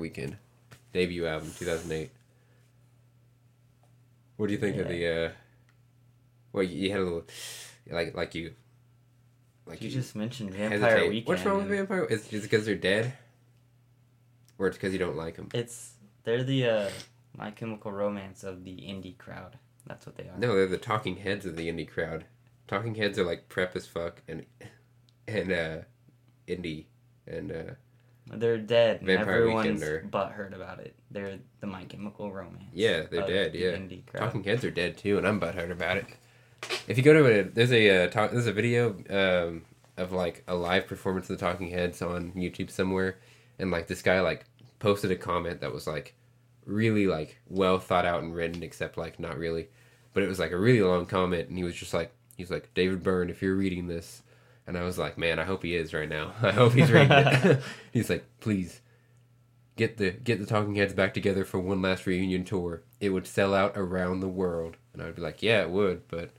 [0.00, 0.36] Weekend
[0.92, 2.10] debut album, two thousand eight.
[4.36, 5.06] What do you think of the?
[5.06, 5.30] uh
[6.52, 7.24] Well, you had a little,
[7.90, 8.54] like, like you,
[9.66, 11.08] like You just mentioned Vampire hesitate.
[11.10, 11.28] Weekend.
[11.28, 12.04] What's wrong with Vampire?
[12.04, 13.12] Is it because they're dead,
[14.58, 15.48] or it's because you don't like them?
[15.54, 15.92] It's
[16.24, 16.90] they're the uh,
[17.36, 19.58] My Chemical Romance of the indie crowd.
[19.86, 20.38] That's what they are.
[20.38, 22.24] No, they're the talking heads of the indie crowd.
[22.66, 24.46] Talking heads are like prep as fuck and
[25.26, 25.78] and uh
[26.46, 26.84] indie
[27.26, 27.74] and uh
[28.32, 29.00] They're dead.
[29.02, 30.94] Vampire Everyone's or- butthurt about it.
[31.10, 32.64] They're the My Chemical Romance.
[32.72, 33.54] yeah, they're dead.
[33.54, 33.76] Yeah,
[34.16, 36.06] talking heads are dead too, and I'm butthurt about it.
[36.86, 39.62] If you go to a there's a uh, talk, there's a video um
[39.96, 43.18] of like a live performance of the Talking Heads on YouTube somewhere,
[43.58, 44.44] and like this guy like
[44.78, 46.14] posted a comment that was like
[46.66, 49.68] really like well thought out and written, except like not really,
[50.14, 52.72] but it was like a really long comment, and he was just like he's like
[52.74, 54.22] David Byrne, if you're reading this,
[54.70, 56.32] and I was like, man, I hope he is right now.
[56.42, 57.60] I hope he's reading it.
[57.92, 58.80] he's like, please
[59.76, 62.82] get the get the Talking Heads back together for one last reunion tour.
[63.00, 66.30] It would sell out around the world, and I'd be like, yeah, it would, but.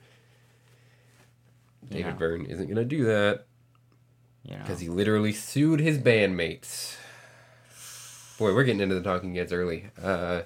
[1.90, 2.12] David Yeah.
[2.14, 3.46] Byrne isn't gonna do that
[4.44, 4.60] You know.
[4.62, 6.96] because he literally sued his bandmates.
[8.38, 9.88] Boy, we're getting into the Talking Heads early.
[10.02, 10.44] Uh,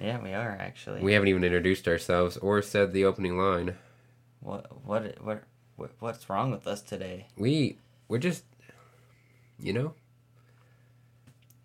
[0.00, 1.00] Yeah, we are actually.
[1.02, 3.76] we haven't even introduced ourselves or said the opening line.
[4.40, 5.44] What what what
[5.76, 7.28] what's wrong with us today?
[7.36, 8.44] We we're just,
[9.58, 9.94] you know,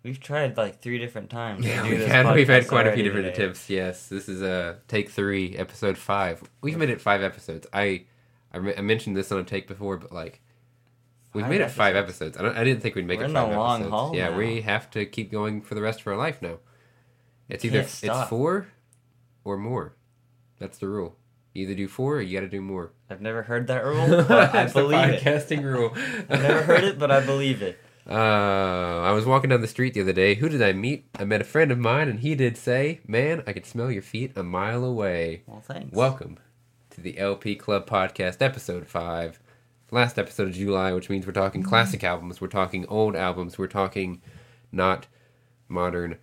[0.02, 1.66] We've tried like three different times.
[1.66, 3.34] yeah, we've had we've had quite a few different today.
[3.44, 3.68] attempts.
[3.68, 6.42] Yes, this is uh take three, episode five.
[6.62, 7.66] We've made it five episodes.
[7.72, 8.04] I
[8.52, 10.40] I, I mentioned this on a take before, but like.
[11.32, 12.36] We've Five made it five episodes.
[12.36, 13.90] I, don't, I didn't think we'd make We're it in five long episodes.
[13.92, 14.36] haul yeah, now.
[14.36, 16.56] we have to keep going for the rest of our life now.
[17.48, 18.66] It's either it's four
[19.44, 19.94] or more.
[20.58, 21.14] That's the rule.
[21.54, 22.90] You either do four or you got to do more.
[23.10, 25.22] I've never heard that rule, but I That's the believe it.
[25.22, 25.92] podcasting rule.
[26.28, 27.78] I've never heard it, but I believe it.
[28.08, 30.34] Uh, I was walking down the street the other day.
[30.34, 31.04] Who did I meet?
[31.16, 34.02] I met a friend of mine, and he did say, "Man, I could smell your
[34.02, 35.94] feet a mile away." Well, thanks.
[35.94, 36.38] Welcome
[36.90, 39.38] to the LP Club Podcast, episode five.
[39.92, 43.68] Last episode of July, which means we're talking classic albums, we're talking old albums, we're
[43.68, 44.22] talking
[44.72, 45.06] not
[45.68, 46.16] modern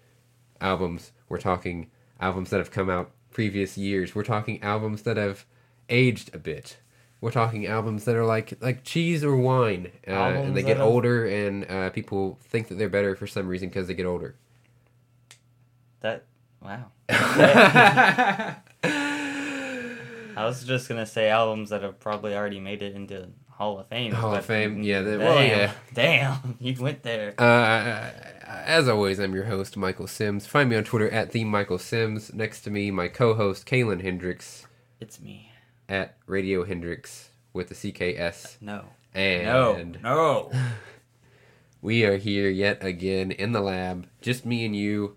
[0.60, 1.90] albums, we're talking
[2.20, 5.46] albums that have come out previous years, we're talking albums that have
[5.90, 6.78] aged a bit.
[7.20, 11.26] We're talking albums that are like like cheese or wine, uh, and they get older,
[11.26, 14.36] and uh, people think that they're better for some reason because they get older.
[16.02, 16.26] that
[16.62, 16.92] wow.
[20.38, 23.88] I was just gonna say albums that have probably already made it into Hall of
[23.88, 24.12] Fame.
[24.12, 25.72] Hall of Fame, yeah, They, Damn, well, yeah.
[25.96, 27.34] Damn, you went there.
[27.42, 28.12] Uh,
[28.46, 30.46] as always, I'm your host, Michael Sims.
[30.46, 32.32] Find me on Twitter at the Michael Sims.
[32.32, 34.68] Next to me, my co-host, Kaylin Hendricks
[35.00, 35.47] It's me.
[35.90, 38.58] At Radio Hendricks with the CKS.
[38.62, 38.86] No.
[39.14, 40.52] And no.
[40.52, 40.52] No.
[41.82, 45.16] we are here yet again in the lab, just me and you,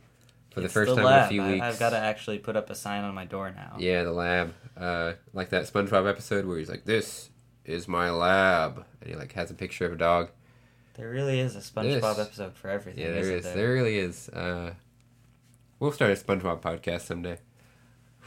[0.53, 1.23] for the It's first time lab.
[1.23, 1.65] in a few I- weeks.
[1.65, 3.77] I've got to actually put up a sign on my door now.
[3.79, 4.55] Yeah, the lab.
[4.77, 7.31] Uh, like that SpongeBob episode where he's like, "This
[7.65, 10.31] is my lab," and he like has a picture of a dog.
[10.95, 13.03] There really is a SpongeBob This- episode for everything.
[13.05, 13.45] Yeah, there is.
[13.45, 13.55] There?
[13.57, 14.29] There really is.
[14.29, 14.75] Uh,
[15.81, 17.39] we'll start a SpongeBob podcast someday.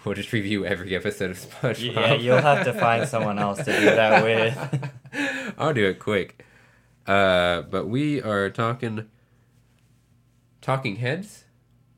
[0.06, 1.94] We'll just review every episode of SpongeBob.
[1.94, 5.54] Yeah, you'll have to find someone else to do that with.
[5.58, 6.46] I'll do it quick.
[7.08, 9.10] Uh, but we are talking
[10.62, 11.46] Talking Heads,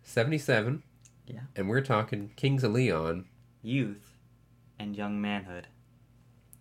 [0.03, 0.83] seventy-seven.
[1.27, 1.41] Yeah.
[1.55, 3.25] And we're talking Kings of Leon,
[3.63, 4.17] Youth
[4.77, 5.67] and young manhood.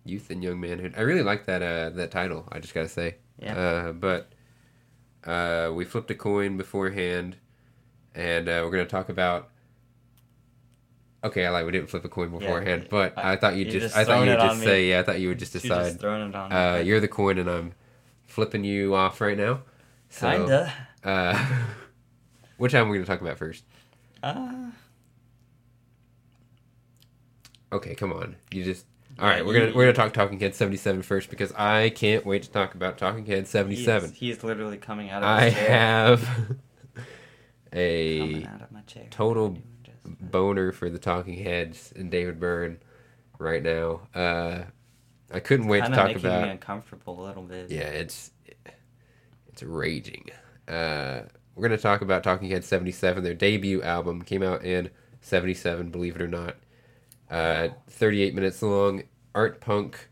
[0.03, 0.93] Youth and Young Manhood.
[0.95, 2.47] I really like that uh, that title.
[2.51, 3.15] I just gotta say.
[3.39, 3.57] Yeah.
[3.57, 4.31] Uh, but
[5.25, 7.37] uh, we flipped a coin beforehand,
[8.13, 9.49] and uh, we're gonna talk about.
[11.25, 13.95] Okay, I like we didn't flip a coin beforehand, but I, I- thought you'd just,
[13.97, 14.65] I thought you would just me.
[14.65, 14.99] say yeah.
[14.99, 15.83] I thought you would just You decide.
[15.85, 16.49] just throwing it on.
[16.49, 16.55] me.
[16.55, 17.73] Uh, you're the coin, and I'm
[18.27, 19.61] flipping you off right now.
[20.09, 20.73] So, kinda.
[21.03, 21.45] Uh,
[22.57, 23.63] which album are we gonna talk about first?
[24.23, 24.69] Uh,
[27.73, 28.35] Okay, come on.
[28.51, 28.85] You just
[29.19, 29.45] all right.
[29.45, 32.75] We're gonna we're gonna talk Talking Head 77 first because I can't wait to talk
[32.75, 34.11] about Talking Head he is- 77.
[34.13, 35.69] He is literally coming out of I chair.
[35.69, 36.29] have
[37.73, 39.07] a out of my chair.
[39.09, 39.57] total
[40.05, 42.79] boner for the Talking Heads and David Byrne
[43.39, 44.01] right now.
[44.13, 44.63] Uh,
[45.31, 46.43] I couldn't wait to talk making about.
[46.43, 47.71] me uncomfortable a little bit.
[47.71, 48.31] Yeah, it's
[49.47, 50.29] it's raging.
[50.67, 51.21] Uh,
[51.55, 53.23] we're gonna talk about Talking Heads '77.
[53.23, 54.89] Their debut album came out in
[55.21, 55.89] '77.
[55.89, 56.55] Believe it or not,
[57.29, 59.03] uh, 38 minutes long.
[59.33, 60.09] Art punk.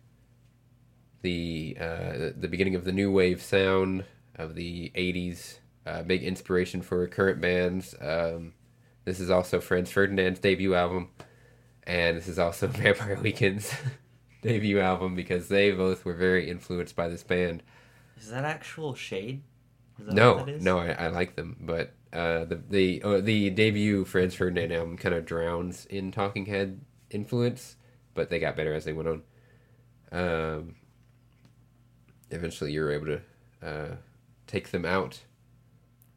[1.22, 4.04] The uh, the beginning of the new wave sound
[4.36, 5.60] of the '80s.
[5.86, 7.94] Uh, big inspiration for current bands.
[8.02, 8.54] Um,
[9.06, 11.10] this is also Franz Ferdinand's debut album,
[11.84, 13.74] and this is also Vampire Weekend's
[14.42, 17.64] debut album because they both were very influenced by this band.
[18.18, 19.42] Is that actual shade?
[20.00, 20.64] Is that No, what that is?
[20.64, 24.98] no, I, I like them, but uh, the the uh, the debut Franz Ferdinand album
[24.98, 27.76] kind of drowns in Talking Head influence,
[28.14, 29.22] but they got better as they went on.
[30.12, 30.76] Um,
[32.32, 33.22] eventually, you were able to
[33.62, 33.96] uh,
[34.48, 35.22] take them out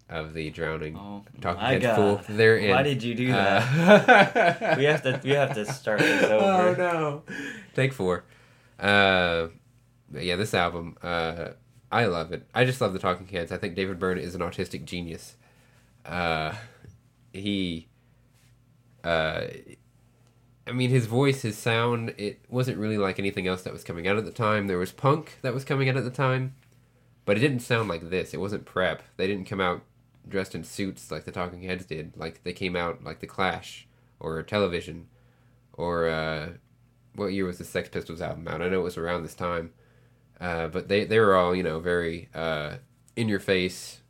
[0.08, 1.96] of the drowning Oh Talking Head god!
[1.96, 2.20] pool.
[2.36, 2.70] They're in.
[2.70, 4.72] Why did you do that?
[4.72, 5.20] Uh, we have to.
[5.24, 6.44] We have to start this over.
[6.44, 7.22] Oh no!
[7.74, 8.24] Take four.
[8.78, 9.48] Uh,
[10.12, 11.48] yeah, this album, uh,
[11.90, 12.46] I love it.
[12.54, 13.52] I just love the Talking Heads.
[13.52, 15.36] I think David Byrne is an autistic genius.
[16.04, 16.54] Uh,
[17.32, 17.88] he,
[19.02, 19.42] uh,
[20.66, 24.06] I mean, his voice, his sound, it wasn't really like anything else that was coming
[24.06, 24.66] out at the time.
[24.66, 26.54] There was punk that was coming out at the time,
[27.24, 28.34] but it didn't sound like this.
[28.34, 29.02] It wasn't prep.
[29.16, 29.82] They didn't come out
[30.28, 32.16] dressed in suits like the Talking Heads did.
[32.16, 33.86] Like they came out like the Clash
[34.20, 35.08] or Television
[35.72, 36.48] or uh,
[37.14, 38.62] what year was the Sex Pistols album out?
[38.62, 39.72] I know it was around this time,
[40.40, 42.76] uh, but they they were all you know very uh,
[43.16, 44.00] in your face.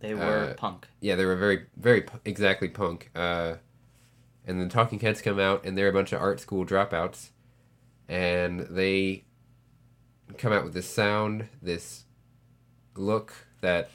[0.00, 0.88] They were Uh, punk.
[1.00, 3.10] Yeah, they were very very exactly punk.
[3.14, 3.54] Uh,
[4.46, 7.30] and then Talking Heads come out, and they're a bunch of art school dropouts,
[8.08, 9.24] and they
[10.38, 12.04] come out with this sound, this
[12.96, 13.90] look that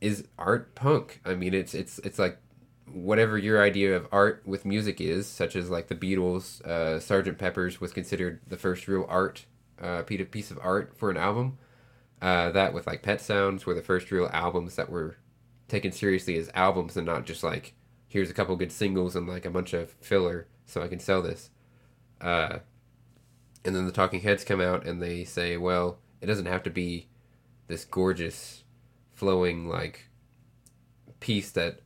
[0.00, 1.20] is art punk.
[1.24, 2.38] I mean, it's it's it's like
[2.86, 7.38] whatever your idea of art with music is, such as like the Beatles, uh, Sergeant
[7.38, 9.44] Pepper's was considered the first real art
[9.80, 11.58] uh, piece of art for an album.
[12.20, 15.16] Uh, that with like Pet Sounds were the first real albums that were
[15.68, 17.74] taken seriously as albums and not just like
[18.08, 21.22] here's a couple good singles and like a bunch of filler so I can sell
[21.22, 21.50] this.
[22.20, 22.58] Uh,
[23.64, 26.70] and then the Talking Heads come out and they say, well, it doesn't have to
[26.70, 27.08] be
[27.68, 28.64] this gorgeous,
[29.18, 30.08] flowing like
[31.20, 31.80] piece that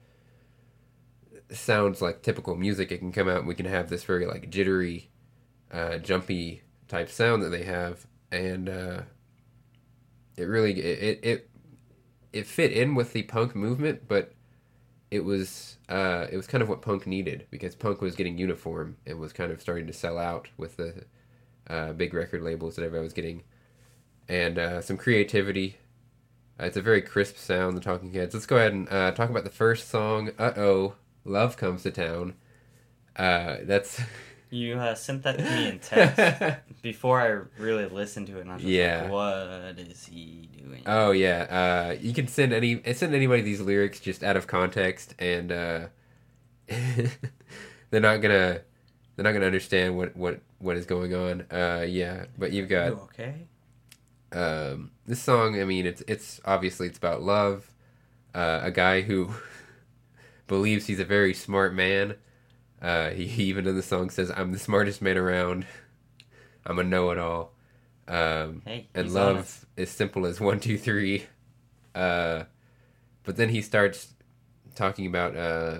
[1.50, 2.92] sounds like typical music.
[2.92, 5.10] It can come out and we can have this very like jittery,
[5.70, 9.02] uh, jumpy type sound that they have, and uh,
[10.36, 11.50] it really it, it it
[12.32, 14.32] it fit in with the punk movement, but
[15.10, 18.96] it was uh, it was kind of what punk needed because punk was getting uniform
[19.06, 21.04] and was kind of starting to sell out with the
[21.68, 23.42] uh, big record labels that everybody was getting,
[24.28, 25.76] and uh, some creativity.
[26.62, 27.76] Uh, it's a very crisp sound.
[27.76, 28.34] The Talking Heads.
[28.34, 30.30] Let's go ahead and uh, talk about the first song.
[30.38, 30.94] Uh oh,
[31.24, 32.34] love comes to town.
[33.16, 34.00] Uh, that's
[34.50, 38.50] You uh, sent that to me in text before I really listened to it, and
[38.50, 39.02] I was just Yeah.
[39.04, 43.62] like, "What is he doing?" Oh yeah, uh, you can send any send anybody these
[43.62, 45.86] lyrics just out of context, and uh,
[47.90, 48.60] they're not gonna
[49.16, 51.46] they're not gonna understand what what what is going on.
[51.50, 53.48] Uh, yeah, but you've got You okay?
[54.32, 55.60] Um, this song.
[55.60, 57.70] I mean, it's it's obviously it's about love.
[58.34, 59.30] Uh, a guy who
[60.46, 62.16] believes he's a very smart man.
[62.80, 65.66] Uh, he, he even in the song says, "I'm the smartest man around.
[66.66, 67.52] I'm a know-it-all."
[68.08, 69.64] Um, Hey, and love honest.
[69.76, 71.26] is simple as one, two, three.
[71.94, 72.44] Uh,
[73.24, 74.14] but then he starts
[74.74, 75.78] talking about uh,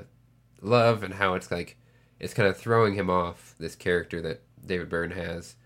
[0.60, 1.76] love and how it's like
[2.20, 5.56] it's kind of throwing him off this character that David Byrne has,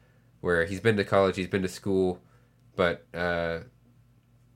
[0.40, 2.20] where he's been to college, he's been to school,
[2.76, 3.60] but uh,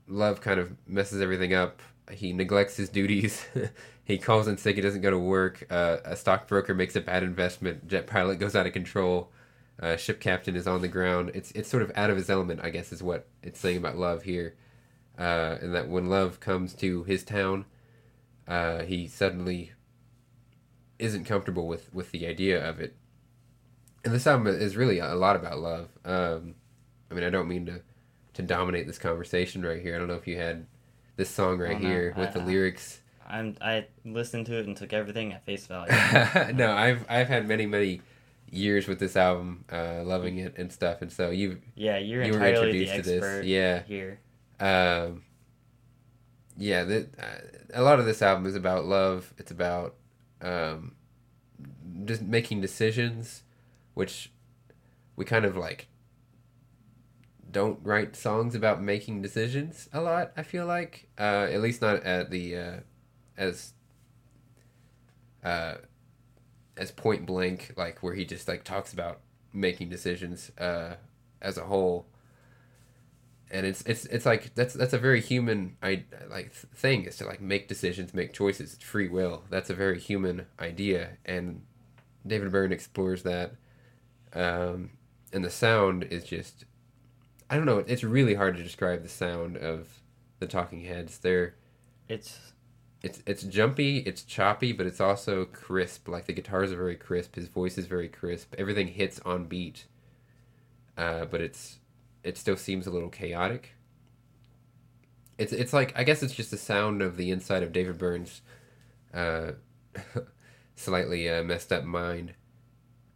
[0.07, 1.81] love kind of messes everything up.
[2.11, 3.45] He neglects his duties.
[4.03, 4.75] he calls in sick.
[4.75, 5.65] He doesn't go to work.
[5.69, 7.87] Uh, a stockbroker makes a bad investment.
[7.87, 9.31] Jet pilot goes out of control.
[9.81, 11.31] Uh, ship captain is on the ground.
[11.33, 13.97] It's it's sort of out of his element, I guess, is what it's saying about
[13.97, 14.55] love here.
[15.17, 17.65] Uh, and that when love comes to his town,
[18.47, 19.71] uh, he suddenly
[20.99, 22.95] isn't comfortable with with the idea of it.
[24.03, 25.89] And this album is really a lot about love.
[26.05, 26.55] Um,
[27.09, 27.81] I mean, I don't mean to
[28.33, 29.95] to dominate this conversation right here.
[29.95, 30.65] I don't know if you had
[31.17, 31.87] this song right Oh, no.
[31.87, 32.97] here with I- the I- lyrics.
[33.27, 33.55] I'm.
[33.61, 35.91] I listened to it and took everything at face value.
[36.53, 38.01] no, I've I've had many many
[38.49, 42.33] years with this album, uh, loving it and stuff, and so you yeah, you're You
[42.33, 43.45] were entirely the introduced to this, expert.
[43.45, 43.83] yeah.
[43.83, 44.19] Here.
[44.59, 45.23] um,
[46.57, 49.33] yeah, the, uh, a lot of this album is about love.
[49.37, 49.95] It's about
[50.41, 50.95] um,
[52.03, 53.43] just making decisions,
[53.93, 54.29] which
[55.15, 55.87] we kind of like
[57.51, 60.31] don't write songs about making decisions a lot.
[60.37, 62.77] I feel like, uh, at least not at the uh,
[63.37, 63.73] as
[65.43, 65.75] uh,
[66.77, 69.19] as point blank, like where he just like talks about
[69.53, 70.95] making decisions uh,
[71.41, 72.05] as a whole
[73.51, 77.25] and it's it's it's like that's that's a very human I like thing is to
[77.25, 78.77] like make decisions, make choices.
[78.79, 79.43] Free will.
[79.49, 81.61] That's a very human idea, and
[82.25, 83.53] David Byrne explores that.
[84.33, 84.91] Um,
[85.33, 86.65] and the sound is just,
[87.51, 87.79] I don't know.
[87.79, 89.89] It's really hard to describe the sound of
[90.39, 91.17] the Talking Heads.
[91.17, 91.55] They're
[92.07, 92.53] It's
[93.03, 96.07] it's it's jumpy, it's choppy, but it's also crisp.
[96.07, 97.35] Like the guitars are very crisp.
[97.35, 98.55] His voice is very crisp.
[98.57, 99.85] Everything hits on beat.
[100.97, 101.79] Uh, but it's
[102.23, 103.73] it still seems a little chaotic.
[105.37, 108.41] it's it's like I guess it's just the sound of the inside of David Byrne's
[109.13, 109.51] uh,
[110.75, 112.33] slightly uh, messed up mind.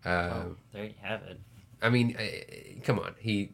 [0.04, 1.40] Uh, oh, there you have it.
[1.82, 3.54] I mean, I, come on, he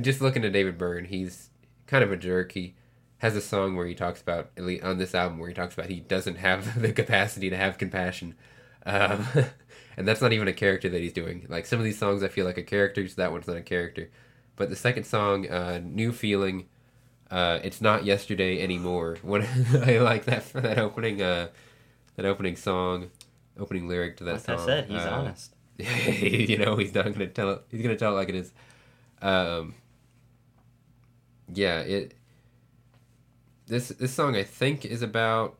[0.00, 1.50] just looking at David Byrne, he's
[1.86, 2.52] kind of a jerk.
[2.52, 2.74] He
[3.18, 5.74] has a song where he talks about at least on this album where he talks
[5.74, 8.34] about he doesn't have the capacity to have compassion.
[8.86, 9.26] Um,
[9.96, 11.46] and that's not even a character that he's doing.
[11.48, 13.62] Like some of these songs, I feel like a character, so that one's not a
[13.62, 14.10] character.
[14.56, 16.66] But the second song, uh, "New Feeling,"
[17.30, 19.18] uh, it's not yesterday anymore.
[19.22, 19.42] When
[19.82, 21.48] I like that for that opening, uh,
[22.16, 23.10] that opening song,
[23.58, 24.60] opening lyric to that Like song.
[24.60, 25.54] I said, he's uh, honest.
[25.78, 27.62] you know, he's not gonna tell it.
[27.70, 28.52] He's gonna tell it like it is.
[29.22, 29.74] Um,
[31.52, 32.14] yeah, it.
[33.66, 35.58] This this song I think is about.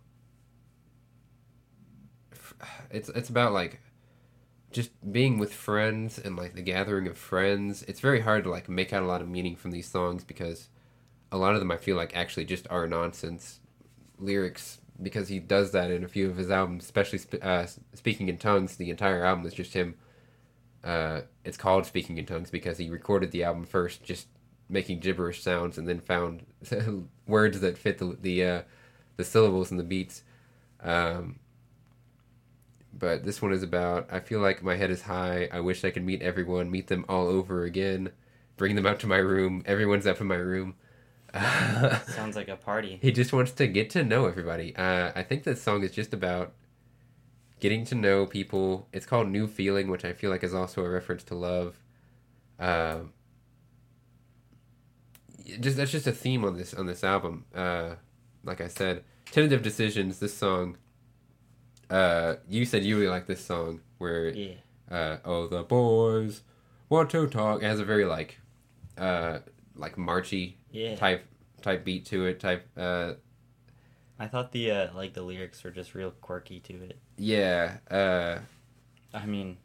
[2.91, 3.81] It's it's about like,
[4.73, 7.83] just being with friends and like the gathering of friends.
[7.85, 10.69] It's very hard to like make out a lot of meaning from these songs because,
[11.33, 13.61] a lot of them I feel like actually just are nonsense
[14.19, 18.29] lyrics because he does that in a few of his albums, especially sp- uh, speaking
[18.29, 18.77] in tongues.
[18.77, 19.95] The entire album is just him
[20.83, 24.29] uh, it's called Speaking in Tongues because he recorded the album first, just
[24.71, 26.47] making gibberish sounds, and then found
[27.27, 28.63] words that fit the the uh,
[29.17, 30.23] the syllables and the beats.
[30.83, 31.41] Um,
[32.93, 35.49] but this one is about I feel like my head is high.
[35.53, 38.11] I wish I could meet everyone, meet them all over again,
[38.57, 39.63] bring them out to my room.
[39.67, 40.75] Everyone's up in my room.
[41.35, 42.99] Sounds like a party.
[43.01, 44.75] He just wants to get to know everybody.
[44.75, 46.53] Uh, I think this song is just about
[47.61, 48.89] getting to know people.
[48.93, 51.77] It's called New Feeling, which I feel like is also a reference to love.
[52.59, 53.13] Um,
[55.59, 57.45] just that's just a theme on this on this album.
[57.55, 57.95] Uh,
[58.45, 60.19] like I said, tentative decisions.
[60.19, 60.77] This song.
[61.89, 64.53] Uh, you said you really like this song where Yeah.
[64.91, 66.43] uh, oh the boys
[66.89, 67.63] want to talk.
[67.63, 68.39] It has a very like
[68.97, 69.41] uh,
[69.75, 70.95] like marchy Yeah.
[70.97, 71.27] type
[71.63, 72.39] type beat to it.
[72.39, 73.15] Type uh,
[74.21, 76.99] I thought the uh, like the lyrics were just real quirky to it.
[77.17, 77.79] yeah.
[77.91, 78.39] Uh,
[79.13, 79.57] I mean,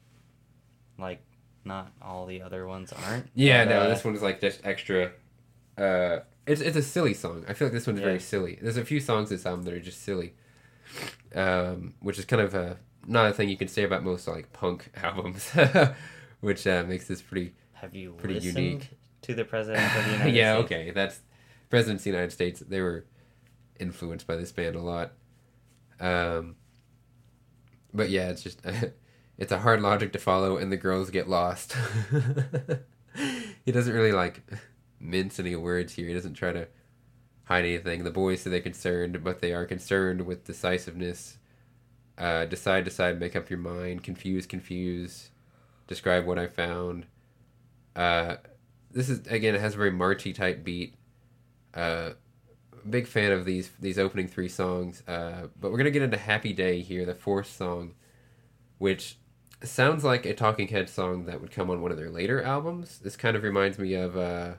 [0.98, 1.22] like
[1.64, 3.28] not all the other ones aren't.
[3.36, 5.12] Yeah, but, no, uh, this one is like just extra.
[5.78, 7.44] Uh, it's it's a silly song.
[7.48, 8.60] I feel like this one's very silly.
[8.62, 10.34] There's a few songs this album that are just silly,
[11.34, 12.78] um, which is kind of a
[13.08, 15.52] not a thing you can say about most like punk albums,
[16.40, 17.54] which uh, makes this pretty.
[17.74, 18.90] Have you pretty listened unique.
[19.24, 20.38] to the president of the United States?
[20.38, 21.20] yeah, okay, that's
[21.70, 22.60] presidents of the United States.
[22.62, 23.06] They were
[23.80, 25.14] influenced by this band a lot,
[26.00, 26.56] um,
[27.94, 28.62] but yeah, it's just
[29.38, 31.76] it's a hard logic to follow, and the girls get lost.
[33.66, 34.42] he doesn't really like
[35.10, 36.08] mince any words here.
[36.08, 36.68] He doesn't try to
[37.46, 38.04] hide anything.
[38.04, 41.38] The boys say they're concerned, but they are concerned with decisiveness.
[42.18, 44.04] Uh, decide, decide, make up your mind.
[44.04, 45.30] Confuse, confuse.
[45.88, 47.06] Describe what I found.
[47.96, 48.38] Uh,
[48.92, 50.96] this is again it has a very marchy type beat.
[51.74, 52.12] Uh,
[52.90, 55.04] big fan of these these opening three songs.
[55.08, 57.94] Uh, but we're gonna get into Happy Day here, the fourth song,
[58.78, 59.18] which
[59.64, 63.00] sounds like a Talking Head song that would come on one of their later albums.
[63.00, 64.54] This kind of reminds me of uh,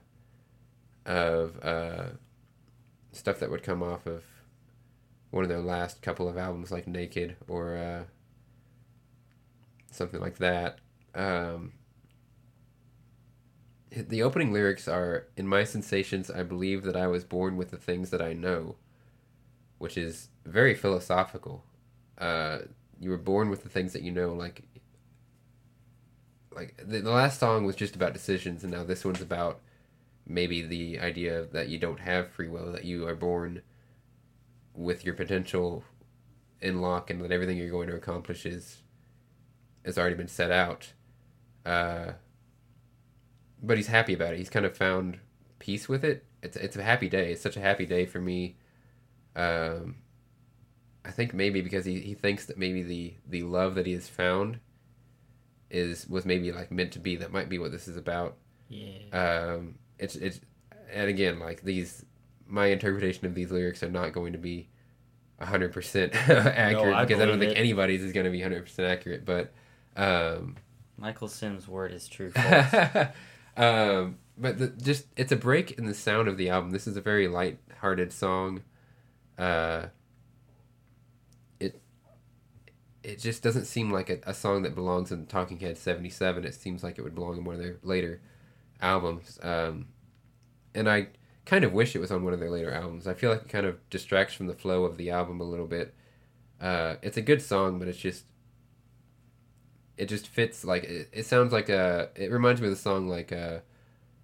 [1.06, 2.06] of uh,
[3.12, 4.24] stuff that would come off of
[5.30, 8.04] one of their last couple of albums, like Naked or uh,
[9.90, 10.80] something like that.
[11.14, 11.72] Um,
[13.90, 17.76] the opening lyrics are in my sensations i believe that i was born with the
[17.76, 18.76] things that i know
[19.78, 21.64] which is very philosophical
[22.18, 22.58] uh,
[22.98, 24.62] you were born with the things that you know like
[26.54, 29.60] like the, the last song was just about decisions and now this one's about
[30.26, 33.62] maybe the idea that you don't have free will that you are born
[34.74, 35.84] with your potential
[36.60, 38.82] in lock and that everything you're going to accomplish is
[39.84, 40.92] has already been set out
[41.64, 42.12] uh,
[43.62, 44.38] but he's happy about it.
[44.38, 45.18] He's kind of found
[45.58, 46.24] peace with it.
[46.42, 47.32] It's it's a happy day.
[47.32, 48.56] It's such a happy day for me.
[49.34, 49.96] Um,
[51.04, 54.08] I think maybe because he, he thinks that maybe the the love that he has
[54.08, 54.60] found
[55.70, 57.16] is was maybe like meant to be.
[57.16, 58.36] That might be what this is about.
[58.68, 59.08] Yeah.
[59.12, 60.40] Um, it's it's
[60.92, 62.04] and again like these
[62.46, 64.68] my interpretation of these lyrics are not going to be
[65.44, 67.58] hundred percent accurate I because I don't think it.
[67.58, 69.24] anybody's is going to be hundred percent accurate.
[69.24, 69.52] But
[69.96, 70.56] um,
[70.96, 72.32] Michael Sims' word is true.
[73.56, 76.70] um, but the, just it's a break in the sound of the album.
[76.70, 78.62] This is a very light-hearted song.
[79.38, 79.86] Uh,
[81.60, 81.80] it
[83.02, 86.44] it just doesn't seem like a, a song that belongs in Talking Heads '77.
[86.44, 88.22] It seems like it would belong in one of their later
[88.80, 89.38] albums.
[89.42, 89.86] Um,
[90.74, 91.08] and I
[91.44, 93.06] kind of wish it was on one of their later albums.
[93.06, 95.66] I feel like it kind of distracts from the flow of the album a little
[95.66, 95.94] bit.
[96.60, 98.24] Uh, it's a good song, but it's just
[99.96, 103.08] it just fits like it, it sounds like a it reminds me of the song
[103.08, 103.60] like uh,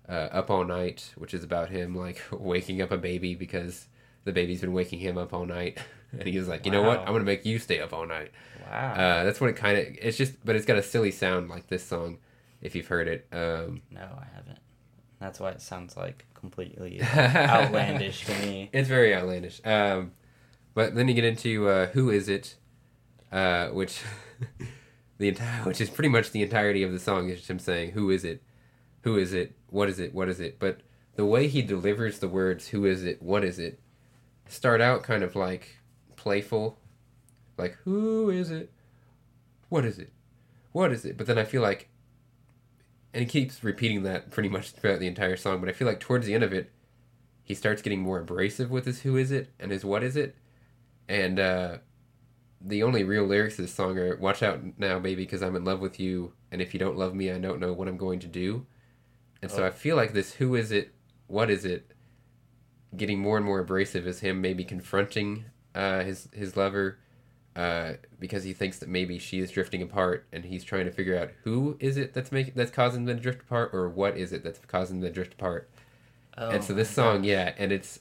[0.07, 3.87] uh up all night which is about him like waking up a baby because
[4.25, 5.79] the baby's been waking him up all night,
[6.13, 8.31] and he was like, you know what, I'm gonna make you stay up all night.
[8.71, 8.93] Wow.
[8.93, 9.87] Uh, that's what it kind of.
[10.01, 12.19] It's just, but it's got a silly sound like this song,
[12.63, 13.27] if you've heard it.
[13.33, 14.59] Um, no, I haven't.
[15.21, 18.71] That's why it sounds like completely outlandish to me.
[18.73, 19.61] It's very outlandish.
[19.65, 20.13] Um,
[20.75, 22.57] but then you get into uh, who is it,
[23.31, 24.01] uh, which
[25.19, 27.93] the entire, which is pretty much the entirety of the song is just him saying
[27.93, 28.43] who is it,
[29.03, 30.59] who is it, what is it, what is it.
[30.59, 30.81] But
[31.15, 33.81] the way he delivers the words who is it, what is it,
[34.49, 35.77] start out kind of like
[36.17, 36.79] playful,
[37.57, 38.73] like who is it,
[39.69, 40.13] what is it,
[40.73, 41.17] what is it.
[41.17, 41.89] But then I feel like,
[43.15, 45.61] and he keeps repeating that pretty much throughout the entire song.
[45.61, 46.71] But I feel like towards the end of it
[47.45, 50.37] he starts getting more abrasive with his who is it and his what is it
[51.09, 51.77] and uh
[52.65, 55.65] the only real lyrics to this song are watch out now baby because i'm in
[55.65, 58.21] love with you and if you don't love me i don't know what i'm going
[58.21, 58.65] to do
[59.43, 59.67] and so Oh.
[59.67, 60.95] i feel like this who is it
[61.27, 61.91] what is it
[62.97, 66.99] getting more and more abrasive is him maybe confronting uh his his lover
[67.55, 71.19] uh because he thinks that maybe she is drifting apart and he's trying to figure
[71.19, 74.33] out who is it that's making that's causing them to drift apart or what is
[74.33, 75.69] it that's causing them to drift apart
[76.39, 78.01] Oh, and so this song, yeah, and it's.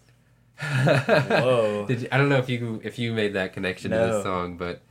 [0.58, 1.86] Whoa.
[1.88, 4.58] Did you, I don't know if you if you made that connection to this song,
[4.58, 4.82] but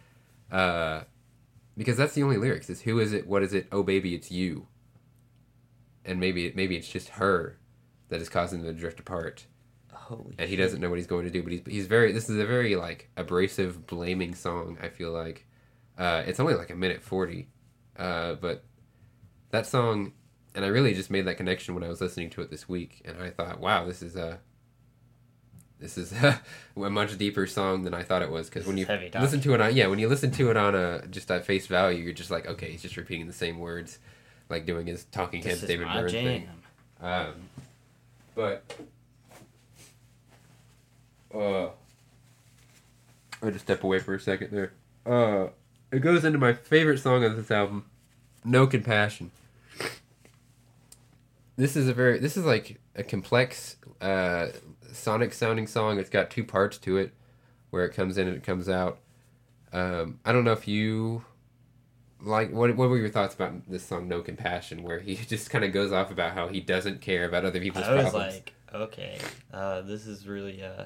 [0.52, 1.04] uh,
[1.76, 4.30] because that's the only lyrics is who is it, what is it, oh baby, it's
[4.30, 4.66] you.
[6.04, 7.56] And maybe maybe it's just her
[8.08, 9.46] that is causing them to drift apart,
[10.10, 10.64] Holy and he shit.
[10.64, 11.42] doesn't know what he's going to do.
[11.42, 12.12] But he's he's very.
[12.12, 14.76] This is a very like abrasive, blaming song.
[14.82, 15.46] I feel like
[15.98, 17.48] uh, it's only like a minute forty,
[17.96, 18.64] uh, but
[19.50, 20.12] that song
[20.54, 23.02] and I really just made that connection when I was listening to it this week,
[23.04, 24.40] and I thought, wow, this is a
[25.78, 26.40] this is a,
[26.76, 28.48] much deeper song than I thought it was.
[28.48, 29.22] Because This when is you heavy talk.
[29.22, 31.66] listen to it on yeah, when you listen to it on a just at face
[31.66, 33.98] value, you're just like, okay, he's just repeating the same words,
[34.48, 36.48] like doing his Talking This Heads David my Byrne thing.
[37.00, 37.34] Um,
[38.34, 38.74] but
[41.34, 41.68] uh,
[43.42, 44.72] I just step away for a second there.
[45.06, 45.48] Uh,
[45.92, 47.86] it goes into my favorite song of this album,
[48.44, 49.30] "No Compassion."
[51.56, 54.48] This is a very this is like a complex uh,
[54.92, 55.98] sonic sounding song.
[55.98, 57.12] It's got two parts to it,
[57.70, 58.98] where it comes in and it comes out.
[59.72, 61.24] Um, I don't know if you
[62.22, 65.64] like what what were your thoughts about this song "No Compassion," where he just kind
[65.64, 68.34] of goes off about how he doesn't care about other people's I was problems.
[68.34, 69.18] like, okay,
[69.52, 70.84] uh, this is really uh,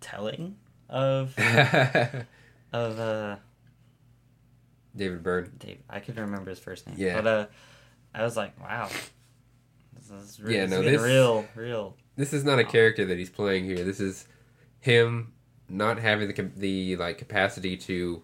[0.00, 0.56] telling
[0.88, 1.38] of
[2.72, 3.36] of uh,
[4.96, 5.52] David Byrne.
[5.58, 5.78] Dave.
[5.88, 6.96] I could remember his first name.
[6.98, 7.20] Yeah.
[7.20, 7.46] But uh,
[8.14, 8.88] I was like, wow,
[9.94, 11.96] this is really, Yeah, no, this- real, real.
[12.16, 13.82] This is not a character that he's playing here.
[13.84, 14.26] This is
[14.80, 15.32] him
[15.68, 18.22] not having the the like capacity to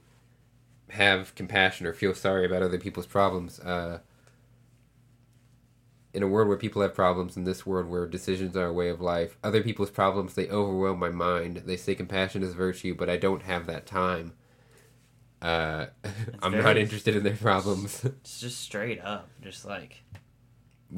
[0.91, 3.59] have compassion or feel sorry about other people's problems.
[3.61, 4.01] Uh,
[6.17, 8.89] in a world where people have problems, in this world where decisions are a way
[8.89, 11.59] of life, other people's problems they overwhelm my mind.
[11.67, 14.33] They say compassion is virtue, but I don't have that time.
[15.43, 15.87] Uh,
[16.43, 18.03] I'm not interested in their problems.
[18.05, 20.03] It's just straight up, just like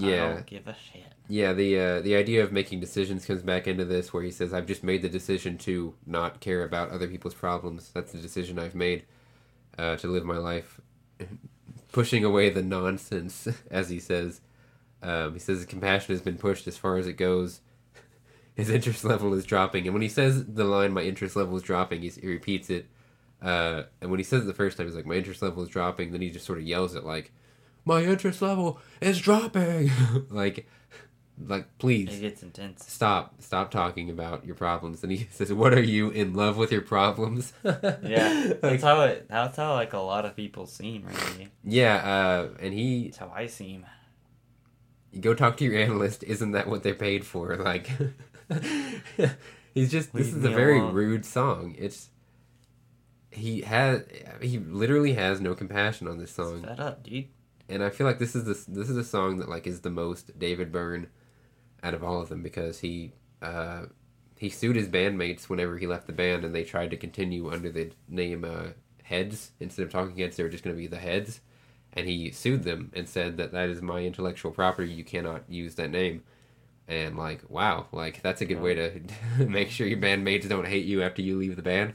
[0.01, 1.13] I yeah, don't give a shit.
[1.29, 4.53] Yeah, the uh, the idea of making decisions comes back into this, where he says,
[4.53, 7.91] "I've just made the decision to not care about other people's problems.
[7.93, 9.05] That's the decision I've made
[9.77, 10.81] uh, to live my life,
[11.93, 14.41] pushing away the nonsense." As he says,
[15.03, 17.61] um, he says, his "Compassion has been pushed as far as it goes.
[18.55, 21.63] His interest level is dropping." And when he says the line, "My interest level is
[21.63, 22.87] dropping," he's, he repeats it.
[23.41, 25.69] Uh, and when he says it the first time, he's like, "My interest level is
[25.69, 27.31] dropping." Then he just sort of yells it like,
[27.85, 29.91] "My interest level is dropping!"
[30.31, 30.67] like,
[31.47, 32.85] like please It gets intense.
[32.91, 36.73] stop stop talking about your problems and he says what are you in love with
[36.73, 39.29] your problems Yeah, like, that's how it.
[39.29, 41.05] That's how like a lot of people seem.
[41.07, 43.87] Really, yeah uh and he that's how I seem.
[45.13, 47.57] You go talk to your analyst isn't that what they're paid for?
[47.65, 47.91] Like
[49.75, 50.95] he's just this is a very alone.
[50.95, 51.75] rude song.
[51.79, 52.09] It's
[53.31, 54.03] he has
[54.41, 56.63] he literally has no compassion on this song.
[56.63, 57.29] Fed up, dude.
[57.69, 59.91] and I feel like this is this this is a song that like is the
[59.91, 61.09] most David Byrne
[61.83, 63.83] out of all of them because he uh,
[64.37, 67.71] he sued his bandmates whenever he left the band and they tried to continue under
[67.71, 68.69] the name uh,
[69.03, 70.37] Heads instead of Talking Heads.
[70.37, 71.41] They were just going to be the Heads
[71.93, 75.75] and he sued them and said that that is my intellectual property you cannot use
[75.77, 76.23] that name
[76.87, 79.01] and like wow like that's a good way to
[79.47, 81.95] make sure your bandmates don't hate you after you leave the band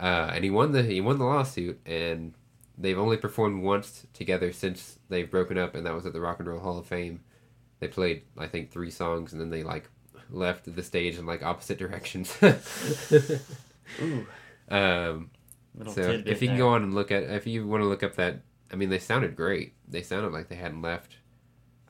[0.00, 2.34] uh, and he won the he won the lawsuit and
[2.78, 6.38] they've only performed once together since they've broken up, and that was at the Rock
[6.38, 7.20] and Roll Hall of Fame.
[7.80, 9.88] They played, I think, three songs, and then they like
[10.30, 12.36] left the stage in like opposite directions.
[14.02, 14.26] Ooh,
[14.68, 15.30] um,
[15.88, 16.58] so if you can there.
[16.58, 18.40] go on and look at, if you want to look up that,
[18.72, 19.74] I mean, they sounded great.
[19.86, 21.16] They sounded like they hadn't left.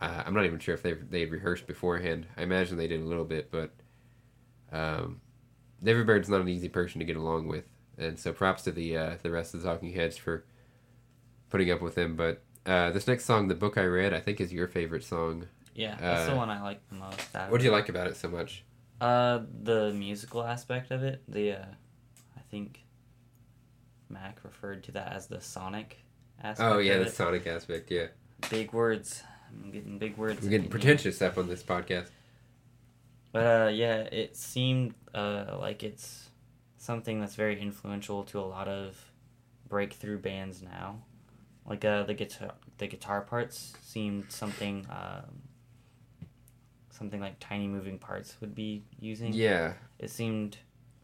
[0.01, 2.27] Uh, I'm not even sure if they they had rehearsed beforehand.
[2.37, 3.71] I imagine they did a little bit, but
[4.73, 5.21] um,
[5.83, 7.65] David Byrne's not an easy person to get along with,
[7.97, 10.45] and so props to the uh, the rest of the Talking Heads for
[11.51, 12.17] putting up with him.
[12.17, 15.47] But uh, this next song, "The Book I Read," I think is your favorite song.
[15.75, 17.21] Yeah, that's the Uh, one I like the most.
[17.49, 18.65] What do you like about it so much?
[19.01, 21.23] Uh, the musical aspect of it.
[21.29, 21.65] The uh,
[22.37, 22.85] I think
[24.09, 25.99] Mac referred to that as the sonic
[26.43, 26.61] aspect.
[26.61, 27.91] Oh yeah, the sonic aspect.
[27.91, 28.07] Yeah,
[28.51, 29.23] big words.
[29.51, 30.43] I'm getting big words.
[30.43, 32.09] we're getting pretentious stuff on this podcast.
[33.33, 36.31] But uh, yeah, it seemed uh, like it's
[36.77, 38.99] something that's very influential to a lot of
[39.69, 41.03] breakthrough bands now.
[41.67, 45.43] Like uh, the guitar, the guitar parts seemed something, um,
[46.91, 49.33] something like Tiny Moving Parts would be using.
[49.33, 50.59] Yeah, It seemed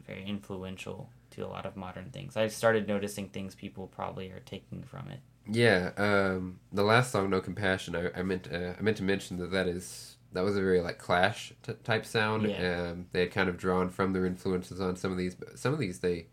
[0.05, 2.37] very influential to a lot of modern things.
[2.37, 5.19] I started noticing things people probably are taking from it.
[5.47, 5.91] yeah.
[5.97, 9.51] Um, the last song, "No Compassion," I, I meant uh, I meant to mention that
[9.51, 12.47] that is that was a very like Clash t- type sound.
[12.47, 12.91] Yeah.
[12.91, 15.35] Um, they had kind of drawn from their influences on some of these.
[15.35, 16.27] But some of these they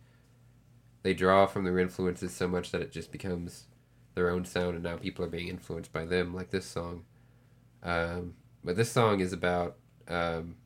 [1.03, 3.67] they draw from their influences so much that it just becomes
[4.15, 7.05] their own sound, and now people are being influenced by them, like this song.
[7.83, 9.77] Um, but this song is about
[10.09, 10.57] um,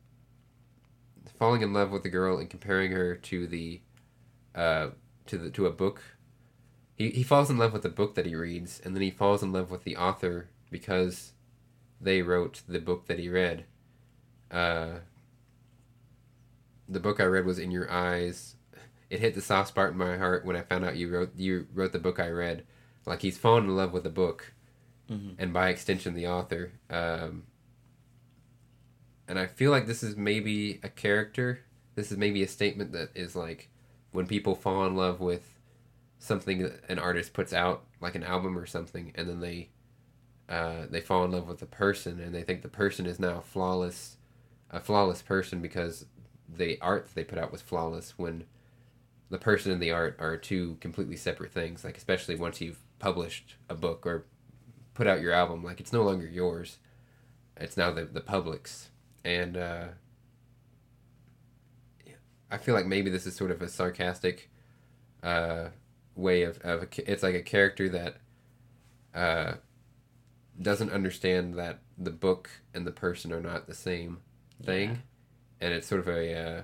[1.37, 3.81] falling in love with a girl and comparing her to the
[4.55, 4.89] uh,
[5.27, 6.01] to the to a book.
[6.95, 9.41] He he falls in love with the book that he reads, and then he falls
[9.43, 11.33] in love with the author because
[11.99, 13.65] they wrote the book that he read.
[14.49, 14.99] Uh,
[16.87, 18.55] the book I read was in your eyes.
[19.09, 21.67] It hit the soft spot in my heart when I found out you wrote you
[21.73, 22.65] wrote the book I read.
[23.05, 24.53] Like he's fallen in love with the book,
[25.09, 25.35] Mhm.
[25.39, 26.73] and by extension the author.
[26.89, 27.43] Um,
[29.27, 31.61] and I feel like this is maybe a character.
[31.95, 33.69] This is maybe a statement that is like
[34.11, 35.57] when people fall in love with
[36.19, 39.69] something that an artist puts out, like an album or something, and then they
[40.49, 43.39] uh, they fall in love with the person, and they think the person is now
[43.39, 44.17] flawless,
[44.69, 46.05] a flawless person because
[46.47, 48.17] the art that they put out was flawless.
[48.17, 48.45] When
[49.31, 51.83] the person and the art are two completely separate things.
[51.83, 54.25] Like especially once you've published a book or
[54.93, 56.77] put out your album, like it's no longer yours.
[57.57, 58.89] It's now the the public's,
[59.23, 59.85] and uh,
[62.51, 64.49] I feel like maybe this is sort of a sarcastic
[65.23, 65.67] uh,
[66.15, 68.17] way of, of a, it's like a character that
[69.15, 69.53] uh,
[70.61, 74.19] doesn't understand that the book and the person are not the same
[74.63, 74.97] thing, Yeah.
[75.67, 76.61] and it's sort of a uh,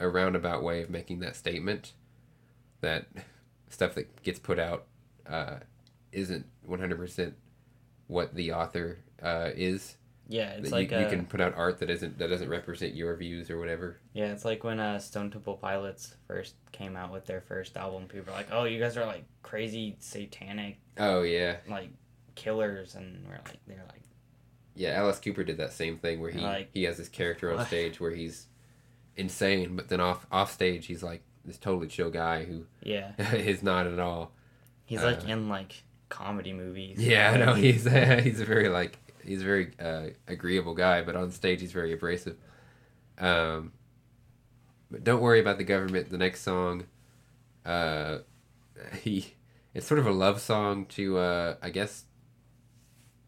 [0.00, 1.92] a roundabout way of making that statement
[2.80, 3.06] that
[3.70, 4.86] stuff that gets put out
[5.26, 5.56] uh,
[6.12, 7.34] isn't one hundred percent
[8.08, 9.96] what the author uh, is.
[10.28, 12.94] Yeah, it's like you, uh, you can put out art that isn't that doesn't represent
[12.94, 13.98] your views or whatever.
[14.14, 18.04] yeah, it's like when uh, Stone Temple Pilots first came out with their first album.
[18.08, 21.90] People were like, "Oh, you guys are like crazy satanic Oh yeah, like
[22.36, 24.00] killers," and we're like, they're like,
[24.74, 24.90] yeah.
[24.92, 28.00] Alice Cooper did that same thing where he Like- he has this character on stage
[28.00, 28.46] where he's
[29.16, 33.62] insane, but then off off stage he's like this totally chill guy who yeah, is
[33.62, 34.32] not at all.
[34.86, 36.98] he's like Uh, in like comedy movies.
[36.98, 37.84] Yeah, I Like, know he's
[38.24, 41.92] he's a very like he's a very uh, agreeable guy, but on stage he's very
[41.92, 42.36] abrasive.
[43.18, 43.72] Um,
[44.90, 46.10] but don't worry about the government.
[46.10, 46.84] The next song,
[47.64, 48.18] uh,
[49.02, 49.34] he
[49.72, 52.04] it's sort of a love song to uh, I guess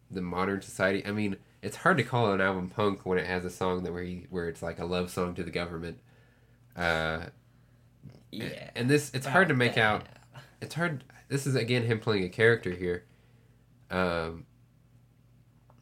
[0.09, 1.05] the modern society.
[1.05, 3.91] I mean, it's hard to call an album punk when it has a song that
[3.93, 5.99] where he where it's like a love song to the government.
[6.75, 7.25] Uh,
[8.31, 8.69] yeah.
[8.75, 9.93] and this it's hard to make Yeah.
[9.93, 10.05] out
[10.61, 13.05] it's hard this is again him playing a character here
[13.89, 14.45] um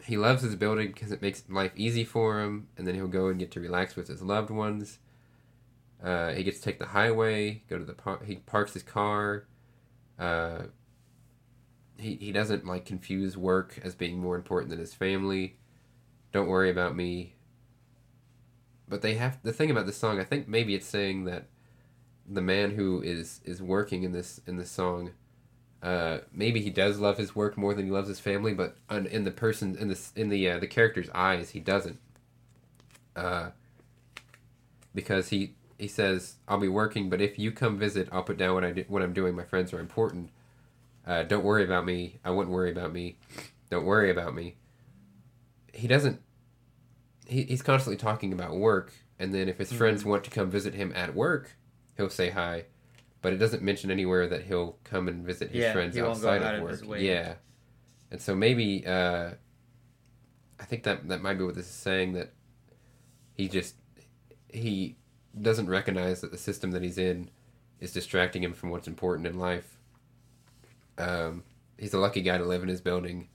[0.06, 3.28] he loves his building because it makes life easy for him and then he'll go
[3.28, 5.00] and get to relax with his loved ones.
[6.04, 9.46] Uh, he gets to take the highway go to the he parks his car.
[10.20, 10.63] Uh,
[11.98, 15.58] he, he doesn't like confuse work as being more important than his family.
[16.32, 17.36] Don't worry about me.
[18.88, 21.48] But they have the thing about this song i think maybe it's saying that
[22.30, 25.12] the man who is is working in this in this song
[25.86, 29.06] uh maybe he does love his work more than he loves his family but on,
[29.06, 32.00] in the person in this in the uh, the character's eyes he doesn't.
[33.15, 33.50] Uh
[34.95, 38.56] because he he says i'll be working but if you come visit i'll put down
[38.56, 39.36] what i do, what i'm doing.
[39.36, 40.32] My friends are important.
[41.06, 42.17] Uh don't worry about me.
[42.26, 43.17] I wouldn't worry about me.
[43.69, 44.56] Don't worry about me.
[45.71, 46.19] He doesn't
[47.28, 50.74] he, he's constantly talking about work and then if his friends want to come visit
[50.74, 51.56] him at work
[51.98, 52.65] he'll say hi,
[53.26, 56.22] but it doesn't mention anywhere that he'll come and visit his Yeah, friends he won't
[56.22, 56.72] go outside out of of work.
[56.74, 57.08] his way.
[57.08, 57.34] Yeah,
[58.12, 59.32] and so maybe uh,
[60.60, 62.34] I think that that might be what this is saying that
[63.34, 63.74] he just
[64.48, 64.98] he
[65.42, 67.32] doesn't recognize that the system that he's in
[67.80, 69.80] is distracting him from what's important in life.
[71.00, 71.46] Um,
[71.80, 73.30] he's a lucky guy to live in his building.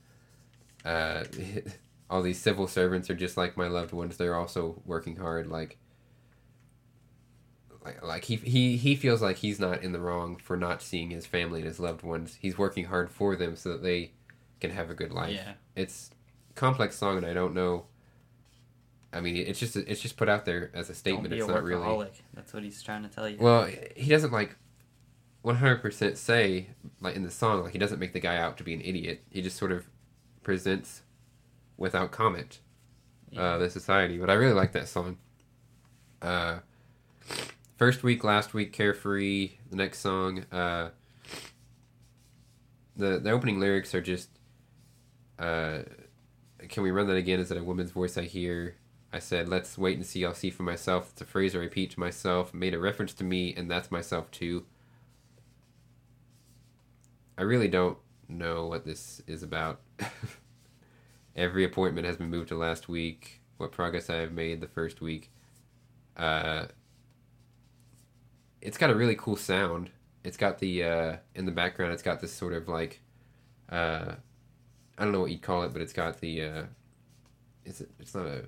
[0.85, 1.25] Uh,
[2.09, 4.15] all these civil servants are just like my loved ones.
[4.15, 5.47] They're also working hard.
[5.47, 5.79] Like
[7.83, 11.09] like like he he he feels like he's not in the wrong for not seeing
[11.09, 12.37] his family and his loved ones.
[12.39, 14.11] He's working hard for them so that they
[14.59, 15.33] can have a good life.
[15.33, 15.53] Yeah.
[15.75, 16.11] It's
[16.51, 17.85] a complex song, and I don't know.
[19.13, 21.33] I mean, it's just it's just put out there as a statement.
[21.33, 22.07] It's a not really.
[22.33, 23.37] That's what he's trying to tell you.
[23.39, 24.55] Well, he doesn't like
[25.43, 26.67] 100% say
[26.99, 29.23] like in the song like he doesn't make the guy out to be an idiot.
[29.31, 29.89] He just sort of
[30.43, 31.01] presents
[31.77, 32.59] without comment
[33.35, 34.17] uh, the society.
[34.17, 35.17] But I really like that song.
[36.21, 36.59] Uh,
[37.81, 39.53] first week, last week, carefree.
[39.71, 40.91] The next song, uh,
[42.95, 44.29] the the opening lyrics are just.
[45.39, 45.79] Uh,
[46.69, 47.39] can we run that again?
[47.39, 48.75] Is it a woman's voice I hear?
[49.11, 50.23] I said, "Let's wait and see.
[50.23, 52.53] I'll see for myself." It's a phrase I repeat to myself.
[52.53, 54.67] Made a reference to me, and that's myself too.
[57.35, 57.97] I really don't
[58.29, 59.81] know what this is about.
[61.35, 63.41] Every appointment has been moved to last week.
[63.57, 65.31] What progress I have made the first week.
[66.15, 66.65] Uh,
[68.61, 69.89] it's got a really cool sound.
[70.23, 71.93] It's got the uh, in the background.
[71.93, 73.01] It's got this sort of like,
[73.69, 74.13] uh,
[74.97, 76.43] I don't know what you'd call it, but it's got the.
[76.43, 76.63] Uh,
[77.65, 78.45] it's it's not a.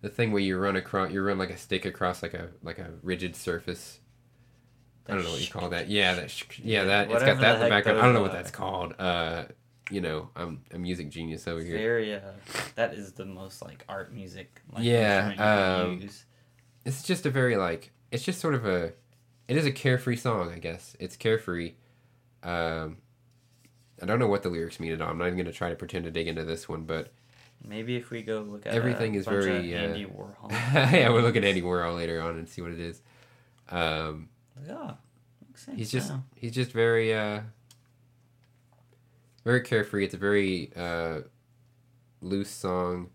[0.00, 2.78] The thing where you run across, you run like a stick across like a like
[2.78, 4.00] a rigid surface.
[5.08, 5.88] I don't know what you call that.
[5.88, 6.30] Yeah, that.
[6.30, 7.10] Sh- yeah, that.
[7.10, 7.98] It's got that in the background.
[7.98, 8.94] I don't know what that's called.
[8.98, 9.44] Uh,
[9.90, 11.76] you know, I'm a music genius over here.
[11.76, 12.20] Very, uh,
[12.76, 14.60] that is the most like art music.
[14.72, 16.24] Like, Yeah, instrument you can um, use.
[16.84, 18.92] it's just a very like it's just sort of a
[19.52, 20.96] it is a carefree song i guess.
[20.98, 21.74] It's carefree.
[22.42, 22.96] Um
[24.02, 25.10] i don't know what the lyrics mean at all.
[25.10, 27.12] I'm not even going to try to pretend to dig into this one but
[27.64, 30.50] Maybe if we go look at everything is very, of uh, Andy Warhol.
[30.92, 33.00] yeah we'll look at andy warhol later on and see what it is.
[33.70, 34.28] Um
[34.66, 34.94] yeah,
[35.48, 35.78] makes sense.
[35.78, 37.40] he's just he's just very uh
[39.44, 40.04] very carefree.
[40.04, 41.20] It's a very uh
[42.20, 43.10] loose song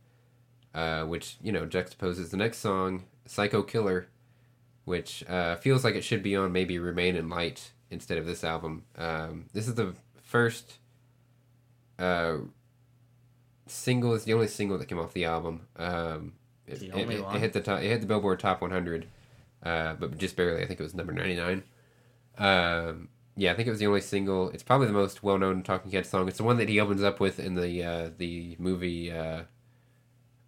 [0.76, 4.08] uh which you know juxtaposes the next song psycho killer
[4.88, 8.43] which uh feels like it should be on maybe remain in light instead of this
[8.43, 10.78] album um this is the first
[12.00, 12.38] uh
[13.65, 16.34] single it's the only single that came off the album um
[16.65, 17.36] it, The only it- one?
[17.36, 19.08] it hit the top it hit the billboard top 100
[19.63, 21.63] uh but just barely i think it was number 99
[22.39, 24.50] um, yeah, I think it was the only single.
[24.50, 26.28] It's probably the most well-known Talking Head song.
[26.28, 29.41] It's the one that he opens up with in the uh, the movie uh,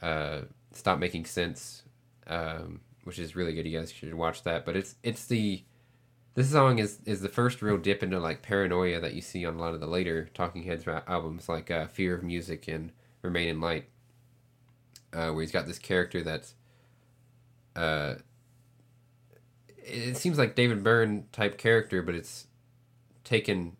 [0.03, 1.81] uh, "Stop Making Sense,"
[2.27, 3.65] um, which is really good.
[3.65, 4.67] You guys should watch that.
[4.67, 5.63] But it's it's the
[6.35, 9.55] this song is is the first real dip into like paranoia that you see on
[9.55, 12.91] a lot of the later Talking Heads albums, like uh, "Fear of Music" and
[13.23, 13.85] "Remain in Light,"
[15.11, 16.53] uh, where he's got this character that's
[17.75, 18.13] uh,
[19.79, 22.45] it seems like David Byrne type character, but it's
[23.23, 23.75] taken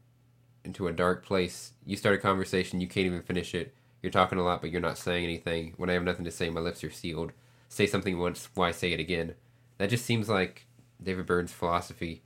[0.65, 1.73] into a dark place.
[1.85, 3.75] You start a conversation, you can't even finish it.
[4.01, 5.75] You're talking a lot, but you're not saying anything.
[5.77, 7.31] When I have nothing to say, my lips are sealed.
[7.69, 9.35] Say something once, why say it again?
[9.77, 10.65] That just seems like
[11.01, 12.23] David Byrne's philosophy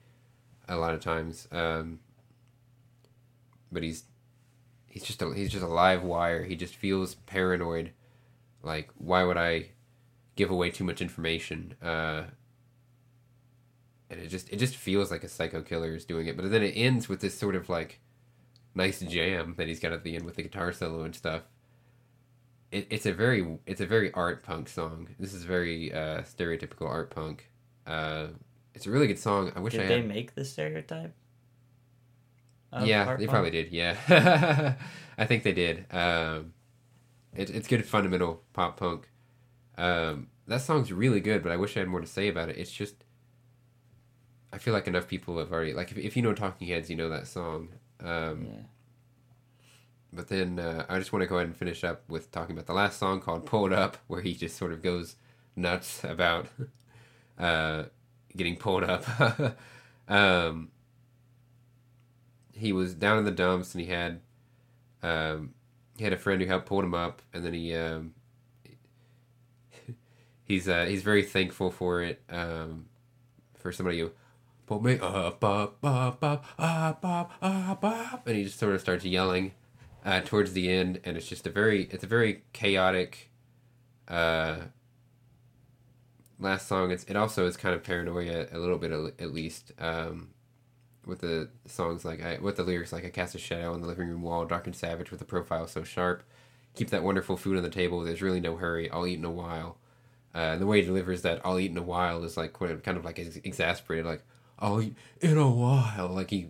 [0.67, 1.47] a lot of times.
[1.51, 1.99] Um,
[3.71, 4.06] but he's
[4.88, 6.43] he's just a, he's just a live wire.
[6.43, 7.91] He just feels paranoid.
[8.62, 9.71] Like, why would I
[10.36, 11.75] give away too much information?
[11.84, 12.23] Uh,
[14.10, 16.38] and it just it just feels like a psycho killer is doing it.
[16.38, 17.99] But then it ends with this sort of like
[18.75, 21.43] nice jam that he's got at the end with the guitar solo and stuff.
[22.74, 25.10] It, it's a very it's a very art punk song.
[25.20, 27.50] This is very uh, stereotypical art punk.
[27.86, 28.28] Uh,
[28.74, 29.52] it's a really good song.
[29.56, 30.08] I wish Did I they had.
[30.08, 31.14] make the stereotype?
[32.84, 33.30] yeah, they punk?
[33.30, 33.72] probably did.
[33.72, 33.96] Yeah,
[35.18, 35.86] I think they did.
[35.92, 36.54] Um,
[37.36, 39.10] it, it's good fundamental pop punk.
[39.78, 42.58] Um, that song's really good, but I wish I had more to say about it.
[42.58, 42.96] It's just,
[44.52, 46.96] I feel like enough people have already like if, if you know Talking Heads, you
[46.96, 47.70] know that song.
[48.00, 48.62] Um, Yeah.
[50.15, 52.67] But then uh, I just want to go ahead and finish up with talking about
[52.67, 55.15] the last song called "Pulled Up," where he just sort of goes
[55.56, 56.47] nuts about
[57.39, 57.84] uh,
[58.36, 59.06] getting pulled up.
[60.08, 60.69] um,
[62.54, 64.21] he was down in the dumps, and he had
[65.02, 65.56] um,
[65.97, 68.13] he had a friend who helped pull him up, and then he um,
[70.43, 72.86] he's uh, he's very thankful for it um,
[73.58, 74.12] for somebody who
[74.67, 78.82] pull me up, up, up, up, up, up, up, up, and he just sort of
[78.82, 79.54] starts yelling
[80.06, 83.32] uh, towards the end, and it's just a very it's a very chaotic
[84.08, 84.58] uh,
[86.39, 86.92] last song.
[86.92, 90.30] It's it also is kind of paranoia a little bit at least um,
[91.06, 93.88] with the songs like I, with the lyrics like I cast a shadow on the
[93.88, 96.24] living room wall, dark and savage with a profile so sharp.
[96.76, 98.02] Keep that wonderful food on the table.
[98.02, 98.89] There's really no hurry.
[98.89, 99.78] I'll eat in a while.
[100.34, 102.98] Uh, and the way he delivers that "I'll eat in a while" is like kind
[102.98, 104.24] of like ex- exasperated, like
[104.60, 106.48] "I'll eat in a while." Like he,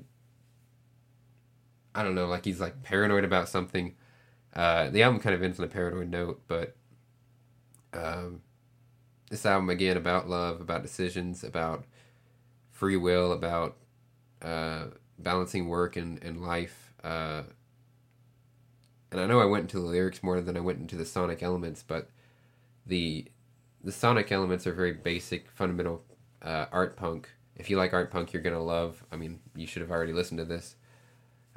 [1.96, 3.96] I don't know, like he's like paranoid about something.
[4.56, 6.76] Uh, the album kind of ends on a paranoid note, but
[7.94, 8.42] um,
[9.30, 11.86] this album again about love, about decisions, about
[12.72, 13.78] free will, about
[14.42, 14.86] uh,
[15.20, 16.94] balancing work and and life.
[17.04, 17.44] Uh,
[19.12, 21.44] and I know I went into the lyrics more than I went into the sonic
[21.44, 22.10] elements, but
[22.86, 23.26] the
[23.84, 26.04] the sonic elements are very basic, fundamental
[26.42, 27.30] uh, art punk.
[27.56, 29.04] If you like art punk, you're gonna love.
[29.12, 30.76] I mean, you should have already listened to this,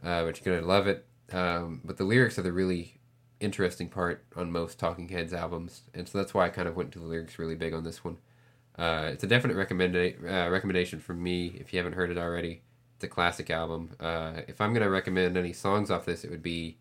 [0.03, 1.07] uh, but you're gonna love it.
[1.33, 3.01] Um, but the lyrics are the really
[3.41, 6.93] interesting part on most Talking Heads albums, and so that's why I kind of went
[6.93, 8.19] to the lyrics really big on this one.
[8.79, 12.63] Uh, it's a definite recommenda- uh, recommendation from me if you haven't heard it already.
[12.97, 13.91] It's a classic album.
[13.99, 16.77] Uh, if I'm gonna recommend any songs off this, it would be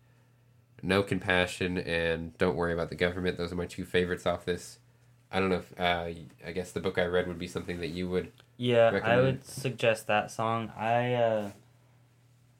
[0.82, 3.36] No Compassion and Don't Worry About the Government.
[3.38, 4.78] Those are my two favorites off this.
[5.32, 6.08] I don't know if uh,
[6.46, 8.30] I guess the book I read would be something that you would.
[8.56, 10.72] Yeah, I would suggest that song.
[10.76, 11.50] I uh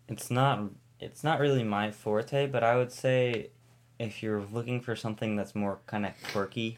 [0.09, 0.61] it's not
[1.01, 3.51] it's not really my forte, but I would say
[3.99, 6.77] if you're looking for something that's more kind of quirky,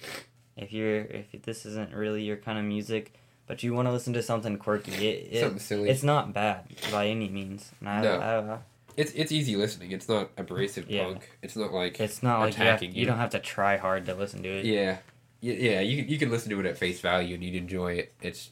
[0.56, 3.12] if you're if this isn't really your kind of music,
[3.46, 5.88] but you want to listen to something quirky, it, it Something silly.
[5.90, 7.70] it's not bad by any means.
[7.84, 8.14] I, No.
[8.18, 8.58] I, I,
[8.96, 9.92] It's it's easy listening.
[9.92, 11.04] It's not abrasive Yeah.
[11.04, 11.30] punk.
[11.42, 13.06] It's not like it's not like you, have, Attacking you you.
[13.06, 14.64] don't have to try hard to listen to it.
[14.64, 14.98] yeah,
[15.40, 15.80] yeah, yeah.
[15.80, 18.12] You you can listen to it at face value and you'd enjoy it.
[18.20, 18.50] It's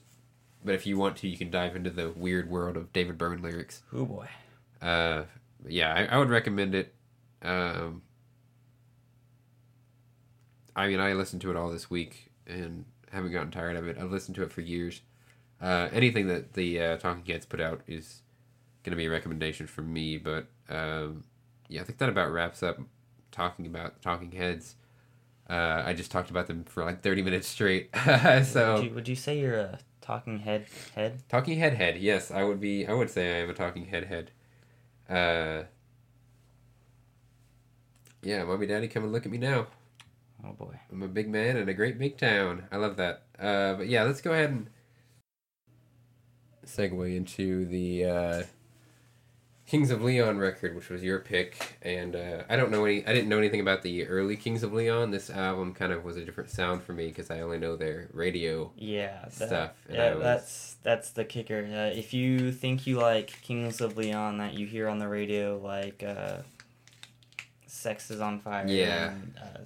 [0.65, 3.43] but if you want to, you can dive into the weird world of David Byrne
[3.43, 3.83] lyrics.
[3.93, 4.29] Oh boy.
[4.81, 5.23] Uh,
[5.67, 6.95] yeah, I, I would recommend it.
[7.43, 8.03] Um,
[10.75, 13.97] I mean, I listened to it all this week and haven't gotten tired of it.
[13.99, 15.01] I've listened to it for years.
[15.61, 18.21] Uh, anything that the uh, Talking Heads put out is
[18.83, 20.19] going to be a recommendation from me.
[20.19, 21.25] But um,
[21.69, 22.79] yeah, I think that about wraps up
[23.33, 24.77] talking about Talking Heads.
[25.49, 27.91] Uh, I just talked about them for like 30 minutes straight.
[28.45, 31.23] so would you, would you say you're a talking head head?
[31.29, 32.87] Talking head head, yes, I would be.
[32.87, 34.31] I would say I am a talking head head.
[35.09, 35.63] Uh,
[38.23, 39.67] yeah, mommy, daddy, come and look at me now.
[40.45, 40.79] Oh boy.
[40.91, 42.65] I'm a big man in a great big town.
[42.71, 43.23] I love that.
[43.39, 44.71] Uh, but yeah, let's go ahead and
[46.65, 48.43] segue into the uh,
[49.67, 51.77] Kings of Leon record, which was your pick.
[51.83, 53.05] And uh, I don't know any.
[53.07, 55.11] I didn't know anything about the early Kings of Leon.
[55.11, 58.09] This album kind of was a different sound for me because I only know their
[58.13, 58.71] radio.
[58.77, 61.65] Yeah, that, stuff, Yeah, was- that's that's the kicker.
[61.71, 65.59] Uh, if you think you like Kings of Leon that you hear on the radio,
[65.59, 66.39] like uh,
[67.67, 69.11] "Sex Is on Fire," Yeah.
[69.11, 69.61] and, uh,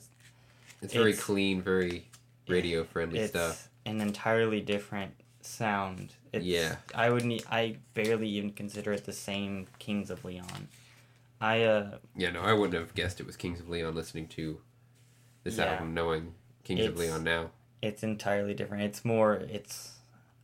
[0.82, 2.06] It's very It's- clean, very
[2.48, 3.68] radio friendly stuff.
[3.84, 6.14] an entirely different sound.
[6.32, 6.76] It's, Yeah.
[6.94, 7.44] I would need.
[7.50, 10.68] I barely even consider it the same Kings of Leon.
[11.40, 14.60] I uh, Yeah, no, I wouldn't have guessed it was Kings of Leon listening to
[15.44, 15.64] this Yeah.
[15.72, 17.50] album, knowing Kings of Leon now.
[17.82, 18.84] it's entirely different.
[18.84, 19.34] It's more.
[19.34, 19.96] It's.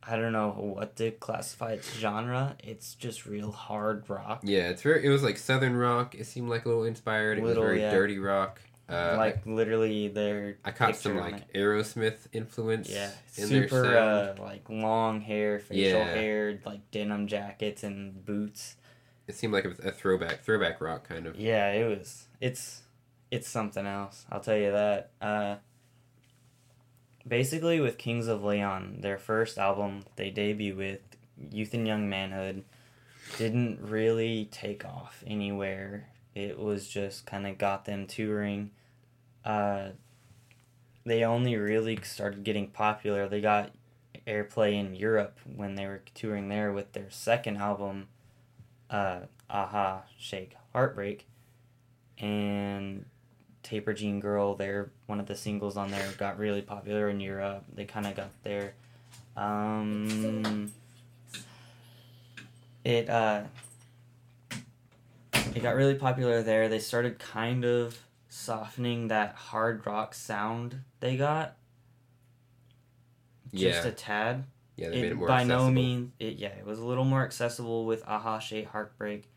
[0.09, 2.55] I don't know what to classify its genre.
[2.63, 4.39] It's just real hard rock.
[4.43, 5.05] Yeah, it's very.
[5.05, 6.15] It was like southern rock.
[6.15, 7.37] It seemed like a little inspired.
[7.37, 7.91] It was very yeah.
[7.91, 8.61] dirty rock.
[8.89, 11.53] Uh, like literally their I, caught some like it.
[11.53, 12.89] Aerosmith influence.
[12.89, 16.05] yeah in their super uh, like long hair facial Yeah.
[16.13, 18.77] hair like denim jackets and boots
[19.27, 21.35] It seemed like a, a throwback, throwback rock kind of.
[21.37, 22.83] yeah it was it's
[23.29, 25.55] it's something else i'll tell you that uh
[27.27, 31.01] basically with kings of leon their first album they debut with
[31.51, 32.63] youth and young manhood
[33.37, 38.71] didn't really take off anywhere it was just kind of got them touring
[39.47, 39.89] uh
[41.05, 43.71] they only really started getting popular they got
[44.27, 48.07] airplay in europe when they were touring there with their second album
[48.91, 51.25] uh aha shake heartbreak
[52.19, 53.05] and
[53.63, 57.65] Taper Jean Girl, they're one of the singles on there, got really popular in Europe.
[57.75, 58.73] They kind of got there.
[59.35, 60.71] um,
[62.85, 63.43] it uh,
[65.53, 66.69] it got really popular there.
[66.69, 67.97] They started kind of
[68.37, 71.57] softening that hard rock sound they got,
[73.53, 74.43] just Yeah, a tad?
[74.75, 75.65] Yeah, they it, made it more by accessible.
[75.65, 79.29] no means it yeah it was a little more accessible with aha shake heartbreak.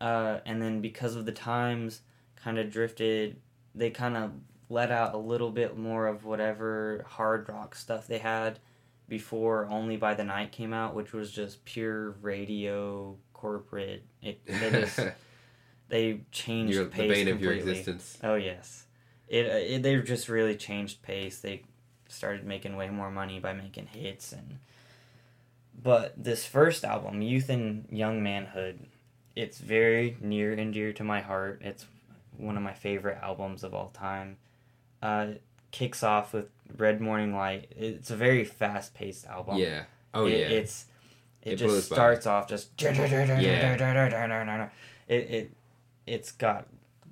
[0.00, 2.02] Uh, and then because of the times
[2.36, 3.40] kind of drifted
[3.74, 4.30] they kind of
[4.68, 8.58] let out a little bit more of whatever hard rock stuff they had
[9.08, 14.70] before only by the night came out which was just pure radio corporate it they
[14.70, 14.98] just
[15.88, 17.78] they changed You're the pace bane of your completely.
[17.80, 18.18] existence.
[18.22, 18.86] Oh yes,
[19.28, 21.40] it, it they've just really changed pace.
[21.40, 21.62] They
[22.08, 24.58] started making way more money by making hits and.
[25.82, 28.86] But this first album, Youth and Young Manhood,
[29.34, 31.60] it's very near and dear to my heart.
[31.62, 31.84] It's
[32.38, 34.38] one of my favorite albums of all time.
[35.02, 36.46] Uh, it kicks off with
[36.78, 37.70] Red Morning Light.
[37.76, 39.58] It's a very fast paced album.
[39.58, 39.84] Yeah.
[40.14, 40.46] Oh It- yeah.
[40.56, 40.86] It's
[41.42, 41.94] it, It just blows by.
[41.94, 42.96] starts off just it
[45.08, 45.50] it
[46.06, 46.66] it's got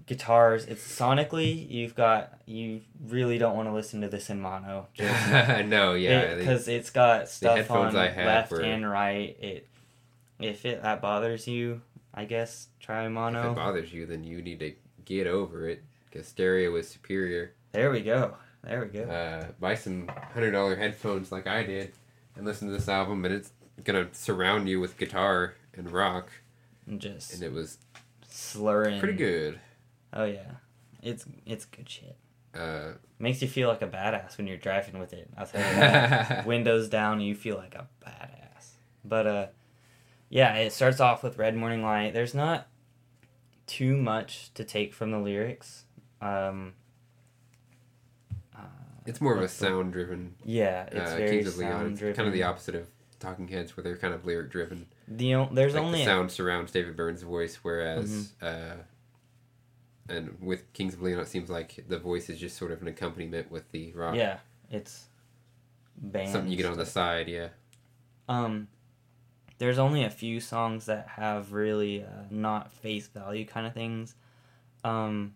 [0.07, 0.66] guitars.
[0.66, 4.88] It's sonically, you've got you really don't want to listen to this in mono.
[4.95, 9.36] Just no, yeah, because it's got stuff on left were- and right.
[9.40, 9.68] It
[10.40, 11.80] if it that bothers you,
[12.12, 13.40] I guess try mono.
[13.40, 14.72] if it bothers you, then you need to
[15.05, 17.53] get over it because stereo is superior.
[17.72, 18.34] There we go.
[18.62, 19.05] There we go.
[19.05, 21.92] Uh, buy some hundred dollar headphones like I did,
[22.36, 26.30] and listen to this album, and it's gonna surround you with guitar and rock,
[26.86, 27.78] And just and it was
[28.35, 28.99] slurring.
[29.01, 29.61] pretty good.
[30.12, 30.53] Oh yeah,
[31.03, 32.16] it's it's good shit.
[32.55, 35.28] Uh, Makes you feel like a badass when you're driving with it.
[35.37, 36.43] I'll tell you.
[36.47, 38.70] Windows down, you feel like a badass.
[39.05, 39.47] But uh,
[40.28, 42.12] yeah, it starts off with Red Morning Light.
[42.12, 42.68] There's not
[43.66, 45.85] too much to take from the lyrics.
[46.20, 46.74] Um,
[48.57, 48.61] uh,
[49.07, 50.35] it's more of a sound driven.
[50.45, 51.72] yeah, it's Uh, very Kings of Leon.
[51.72, 52.16] sound It's driven.
[52.16, 52.89] kind of the opposite of
[53.20, 54.87] Talking Heads, where they're kind of lyric driven.
[55.07, 58.46] The o- there's like only the sound surrounds David Byrne's voice, whereas Mm-hmm.
[58.46, 58.82] uh,
[60.09, 62.88] and with Kings of Leon, it seems like the voice is just sort of an
[62.88, 64.14] accompaniment with the rock.
[64.16, 64.38] yeah,
[64.70, 65.05] it's
[65.96, 67.28] band something you get on the side.
[67.28, 67.48] Yeah,
[68.28, 68.68] Um,
[69.59, 74.14] there's only a few songs that have really uh, not face value kind of things.
[74.84, 75.34] Um,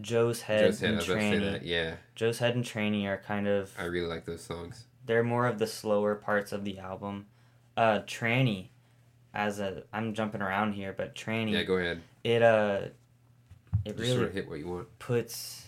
[0.00, 1.60] Joe's Head Joe said I and was about to say Tranny.
[1.62, 4.84] Yeah, Joe's Head and Tranny are kind of I really like those songs.
[5.06, 7.26] They're more of the slower parts of the album.
[7.76, 8.68] Uh, Tranny,
[9.34, 12.02] as a I'm jumping around here, but Tranny, Yeah, go ahead.
[12.24, 12.80] it uh,
[13.84, 14.98] it Just really sort of hit what you want.
[14.98, 15.66] puts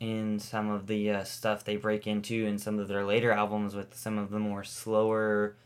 [0.00, 3.74] in some of the uh, stuff they break into in some of their later albums
[3.74, 5.56] with some of the more slower,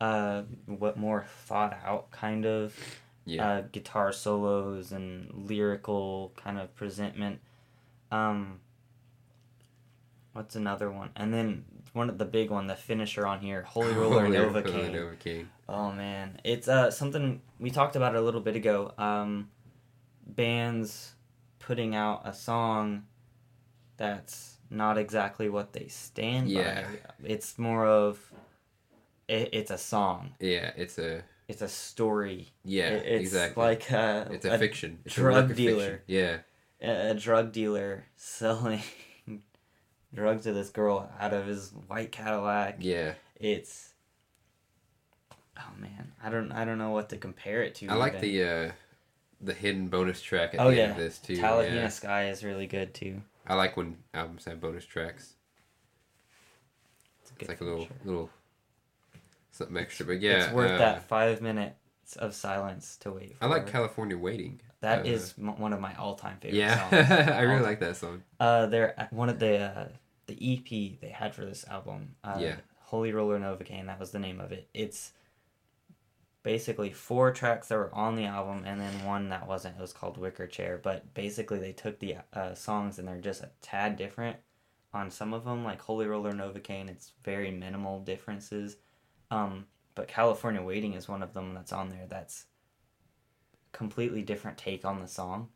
[0.00, 2.74] uh, what more thought out kind of
[3.24, 7.40] Yeah, uh, guitar solos and lyrical kind of presentment.
[8.10, 8.60] Um,
[10.32, 11.10] what's another one?
[11.16, 14.62] And then one of the big one, the finisher on here, Holy Roller Holy Nova
[14.62, 14.92] Roller King.
[14.92, 15.48] Nova King.
[15.68, 18.92] Oh man, it's uh something we talked about it a little bit ago.
[18.98, 19.50] Um,
[20.26, 21.14] bands
[21.58, 23.04] putting out a song
[23.96, 26.82] that's not exactly what they stand Yeah.
[26.82, 26.88] by.
[27.28, 28.32] It's more of
[29.28, 30.34] it, it's a song.
[30.40, 32.48] Yeah, it's a It's a story.
[32.64, 33.62] yeah It- it's exactly.
[33.62, 35.00] like a, it's a, fiction.
[35.04, 35.80] It's drug of dealer.
[35.80, 36.00] fiction.
[36.06, 36.38] Yeah,
[36.82, 38.82] a, a drug dealer selling
[40.14, 42.76] drugs to this girl out of his white Cadillac.
[42.80, 43.14] yeah.
[43.40, 43.92] It's
[45.58, 47.88] oh man, I don't I don't know what to compare it to.
[47.88, 48.72] I like the uh,
[49.40, 50.82] the hidden bonus track at Oh, the yeah.
[50.84, 51.36] end of this too.
[51.36, 51.88] Talihina yeah.
[51.88, 53.22] Sky is really good too.
[53.46, 55.34] I like when albums have bonus tracks.
[57.22, 57.94] It's, It's like a little feature.
[58.04, 58.30] little
[59.52, 63.36] something extra, but yeah, it's worth uh, that five minutes of silence to wait.
[63.38, 63.44] For.
[63.44, 64.60] I like California Waiting.
[64.80, 67.10] That uh, is m- one of my all-time favorite Yeah, songs.
[67.32, 68.22] I really like that song.
[68.38, 69.88] Uh, they're one of the uh,
[70.26, 72.14] the EP they had for this album.
[72.22, 72.56] Uh, Yeah.
[72.84, 74.68] Holy Roller Novocaine, that was the name of it.
[74.72, 75.12] It's
[76.42, 79.76] basically four tracks that were on the album and then one that wasn't.
[79.76, 80.80] It was called Wicker Chair.
[80.82, 84.36] But basically, they took the uh, songs and they're just a tad different
[84.94, 85.64] on some of them.
[85.64, 88.76] Like Holy Roller Novocaine, it's very minimal differences.
[89.30, 92.06] Um, but California Waiting is one of them that's on there.
[92.08, 92.46] That's
[93.72, 95.48] completely different take on the song.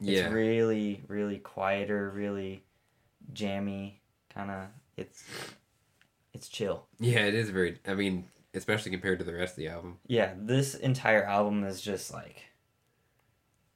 [0.00, 0.24] Yeah.
[0.24, 2.64] It's really, really quieter, really
[3.32, 4.00] jammy,
[4.34, 4.66] kind of.
[4.96, 5.24] It's
[6.32, 6.86] it's chill.
[6.98, 7.78] yeah, it is very.
[7.86, 9.98] I mean, especially compared to the rest of the album.
[10.06, 12.42] Yeah, this entire album is just like,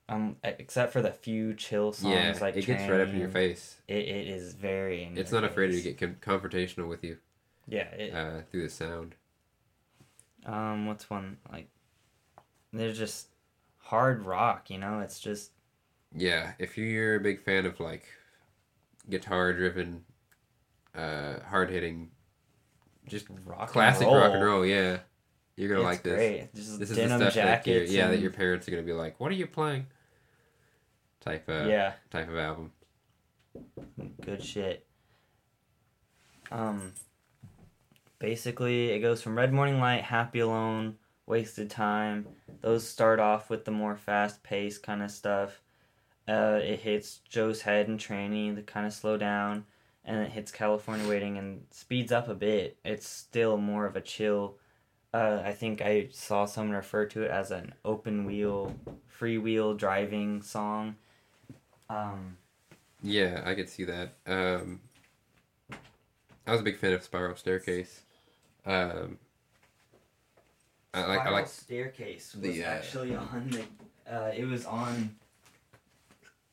[0.08, 3.28] um, except for the few chill songs yeah, like it gets right up in your
[3.28, 3.76] face.
[3.88, 5.10] It, it is very.
[5.14, 7.18] It's not afraid to get con- confrontational with you
[7.68, 7.88] Yeah.
[7.90, 9.14] It, uh, through the sound.
[10.46, 10.86] um.
[10.86, 11.68] What's one like?
[12.72, 13.28] There's just
[13.84, 14.70] hard rock.
[14.70, 15.52] You know, it's just
[16.14, 18.04] Yeah, if you're a big fan of like
[19.08, 20.04] guitar-driven,
[20.94, 22.10] uh, hard-hitting,
[23.06, 23.68] just rock.
[23.70, 24.98] classic rock and roll, yeah,
[25.56, 26.14] you're gonna It's like this.
[26.14, 26.54] great.
[26.54, 29.20] Just This is the stuff that your, yeah, that your parents are gonna be like,
[29.20, 29.86] "What are you playing?"
[31.20, 31.94] Type of yeah.
[32.10, 32.72] type of album.
[34.22, 34.86] good shit.
[36.50, 36.92] Um,
[38.18, 40.96] basically, it goes from Red Morning Light, Happy Alone,
[41.26, 42.28] Wasted Time.
[42.60, 45.60] Those start off with the more fast paced kind of stuff.
[46.28, 49.66] Uh, it hits Joe's Head and Tranny, the kind of slow down,
[50.04, 52.78] and it hits California Waiting and speeds up a bit.
[52.84, 54.56] It's still more of a chill.
[55.12, 58.74] Uh, I think I saw someone refer to it as an open wheel,
[59.20, 60.96] freewheel driving song.
[61.88, 62.38] Um,
[63.02, 64.14] Yeah, I could see that.
[64.26, 64.80] Um,
[66.46, 68.02] I was a big fan of Spiral Staircase.
[68.66, 69.18] Um,
[70.94, 73.62] I like I like staircase was the, uh, actually on the.
[74.12, 75.16] Uh, it was on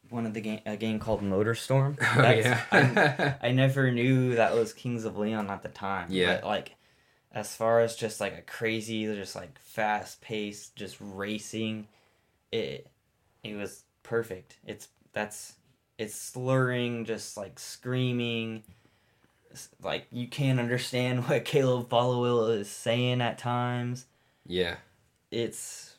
[0.09, 1.97] one of the game a game called Motor Storm.
[2.01, 6.07] oh I, yeah I never knew that was Kings of Leon at the time.
[6.09, 6.35] Yeah.
[6.35, 6.75] But like,
[7.31, 11.87] as far as just like a crazy, just like fast paced, just racing,
[12.51, 12.87] it
[13.43, 14.57] it was perfect.
[14.65, 15.53] It's that's
[15.97, 18.63] it's slurring, just like screaming.
[19.49, 24.05] It's Like you can't understand what Caleb Followill is saying at times.
[24.51, 24.75] Yeah.
[25.31, 25.97] It's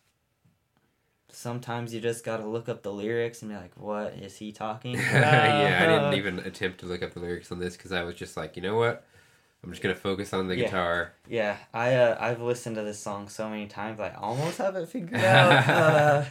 [1.30, 4.94] sometimes you just gotta look up the lyrics and be like, "What is he talking
[5.10, 8.02] about?" yeah, I didn't even attempt to look up the lyrics on this because I
[8.02, 9.04] was just like, you know what?
[9.64, 10.64] I'm just gonna focus on the Yeah.
[10.64, 11.14] guitar.
[11.28, 14.88] Yeah, I uh, I've listened to this song so many times, I almost have it
[14.88, 15.68] figured out.
[15.68, 16.24] uh,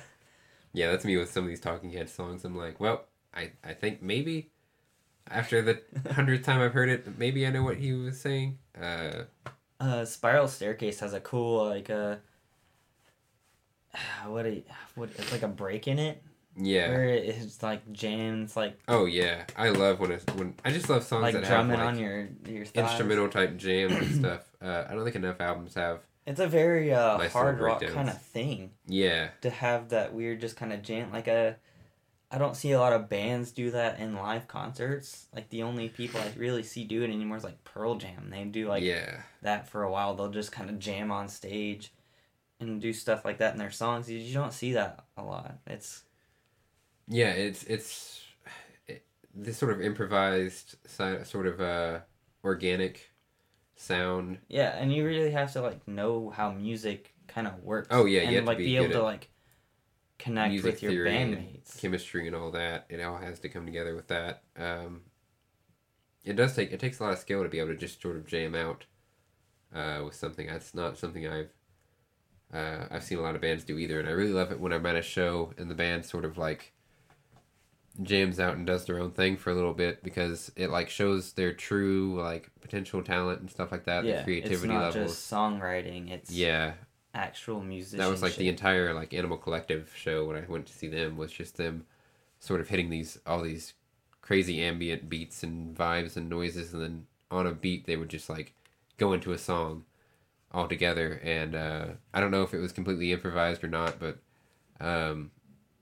[0.74, 2.46] Yeah, that's me with some of these Talking Head songs.
[2.46, 4.52] I'm like, well, I, I think maybe
[5.30, 5.82] after the
[6.14, 8.60] hundredth time I've heard it, maybe I know what he was saying.
[8.80, 9.24] Uh,
[9.82, 12.16] uh, Spiral Staircase has a cool like uh,
[14.28, 14.64] what a
[14.96, 16.22] what it's like a break in it
[16.58, 16.90] yeah.
[16.90, 21.04] where it's like jams like Oh yeah, I love when it's when I just love
[21.04, 22.90] songs like that drumming have like on your your thighs.
[22.90, 24.52] instrumental type jams and stuff.
[24.62, 26.00] Uh, I don't think enough albums have.
[26.28, 30.40] It's a very uh, Nice hard rock kind of thing Yeah, to have that weird
[30.40, 31.58] just kind of jam like a.
[32.34, 35.28] I don't see a lot of bands do that in live concerts.
[35.36, 38.30] Like the only people I really see do it anymore is like Pearl Jam.
[38.30, 40.16] They do like yeah, that for a while.
[40.16, 41.92] They'll just kind of jam on stage
[42.62, 44.10] and do stuff like that in their songs.
[44.10, 45.58] You, you don't see that a lot.
[45.68, 46.04] It's
[47.10, 47.32] yeah.
[47.32, 48.22] It's it's
[48.88, 49.04] it,
[49.36, 52.00] this sort of improvised, sort of uh,
[52.46, 53.12] organic
[53.76, 54.38] sound.
[54.48, 57.90] yeah, and you really have to like know how music kind of works.
[57.92, 59.30] Oh, yeah, you and like be be able to like
[60.22, 61.80] connect music with your theory and bandmates.
[61.80, 62.86] chemistry and all that.
[62.90, 64.44] It all has to come together with that.
[64.58, 65.02] Um,
[66.24, 68.16] it does take it takes a lot of skill to be able to just sort
[68.16, 68.86] of jam out
[69.74, 70.48] uh, with something.
[70.48, 71.52] That's not something I've
[72.54, 74.74] uh, I've seen a lot of bands do either, and I really love it when
[74.74, 76.74] I'm at a show and the band sort of like
[78.02, 81.34] jams out and does their own thing for a little bit because it like shows
[81.34, 85.12] their true like potential talent and stuff like that, yeah, creativity it's not levels.
[85.14, 86.10] just songwriting.
[86.12, 86.74] It's Yeah,
[87.14, 88.00] actual musicianship.
[88.00, 91.18] that was like the entire like Animal Collective show when I went to see them
[91.18, 91.86] was just them
[92.40, 93.74] sort of hitting these all these
[94.22, 98.30] crazy ambient beats and vibes and noises and then on a beat they would just
[98.30, 98.54] like
[98.98, 99.86] go into a song
[100.52, 104.20] all together and uh, I don't know if it was completely improvised or not but
[104.82, 105.32] um,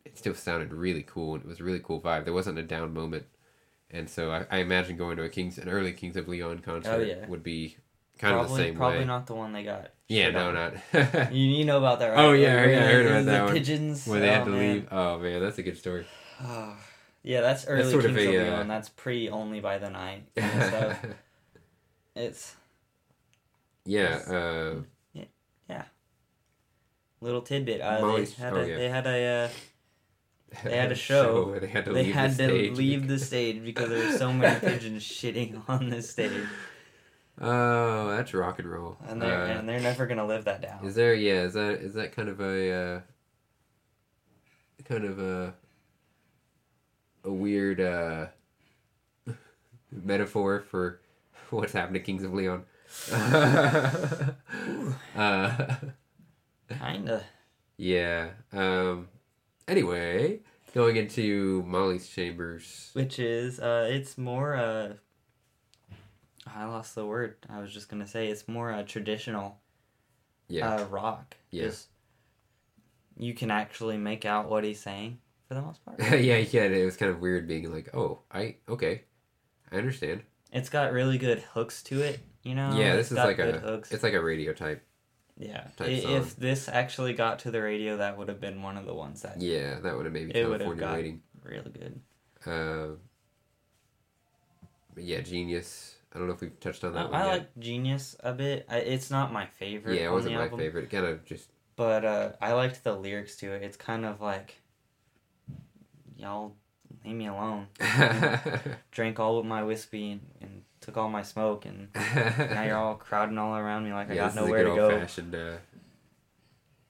[0.05, 2.63] it still sounded really cool and it was a really cool vibe there wasn't a
[2.63, 3.25] down moment
[3.91, 6.93] and so I, I imagine going to a Kings an early Kings of Leon concert
[6.93, 7.25] Oh, yeah.
[7.27, 7.77] would be
[8.20, 9.91] kind probably of the same probably way not the one they got.
[10.07, 10.53] yeah no on.
[10.53, 12.26] not You, you know about that, right?
[12.26, 13.53] Oh, yeah, yeah, I heard about the that one.
[13.53, 14.74] pigeons where they had oh, to man.
[14.74, 14.88] leave.
[14.91, 16.05] Oh man, that's a good story.
[17.24, 18.67] yeah, that's early sort of Kings of, a, uh, Leon.
[18.67, 20.24] That's pre only by the night.
[20.36, 21.05] kind of stuff.
[22.15, 22.55] It's
[23.86, 24.76] yeah, uh,
[25.70, 25.84] yeah.
[27.22, 27.82] little tidbit.
[27.82, 28.78] Uh, Molly's- they had oh, a yeah.
[28.78, 29.49] they had a uh,
[30.63, 31.47] They had a show.
[31.47, 34.17] where they had to they leave had the to leave the stage because there were
[34.17, 36.47] so many pigeons shitting on the stage,
[37.42, 38.98] Oh, that's rock and roll.
[39.08, 40.86] and they're Uh, and they're never gonna live that down.
[40.86, 41.14] is there?
[41.14, 43.02] Yeah, is that is that kind of a uh,
[44.86, 45.54] kind of a
[47.24, 48.28] a weird uh,
[49.92, 51.00] metaphor for
[51.50, 52.66] what's happened to Kings of Leon?
[55.16, 55.76] uh,
[56.70, 57.24] Kinda.
[57.78, 58.30] yeah.
[58.52, 59.08] Um.
[59.68, 60.40] Anyway,
[60.74, 62.90] going into Molly's chambers.
[62.94, 64.94] Which is uh, it's more uh.
[66.56, 67.36] I lost the word.
[67.50, 69.60] I was just gonna say it's more a traditional
[70.47, 70.76] Yeah.
[70.76, 71.36] uh, rock.
[71.52, 71.72] Yeah.
[73.18, 76.00] You can actually make out what he's saying for the most part.
[76.02, 76.64] yeah, yeah.
[76.64, 79.04] It was kind of weird being like, "Oh, I okay,
[79.72, 82.20] I understand." It's got really good hooks to it.
[82.43, 82.72] You know.
[82.74, 83.91] yeah, It's this is like a hooks.
[83.91, 84.82] it's like a radio type.
[85.38, 85.68] yeah.
[85.78, 86.12] type I- song.
[86.14, 89.22] If this actually got to the radio, that would have been one of the ones
[89.24, 91.22] that Yeah, that would have maybe It California got- waiting.
[91.43, 92.02] really good.
[92.45, 92.95] Uh,
[94.95, 95.95] yeah, Genius.
[96.14, 97.32] I don't know if we've touched on that one I yet.
[97.32, 98.66] like Genius a bit.
[98.70, 99.99] I, it's not my favorite.
[99.99, 100.89] yeah, it wasn't my album, favorite.
[100.89, 103.62] Kind of just But uh, I liked the lyrics to it.
[103.64, 104.55] It's kind of like,
[106.18, 106.55] y'all
[107.05, 107.68] leave me alone.
[108.91, 112.95] Drank all of my whiskey and, and took all my smoke, and now you're all
[112.95, 114.91] crowding all around me like I yeah, got this is a nowhere to go.
[114.91, 115.57] old-fashioned uh,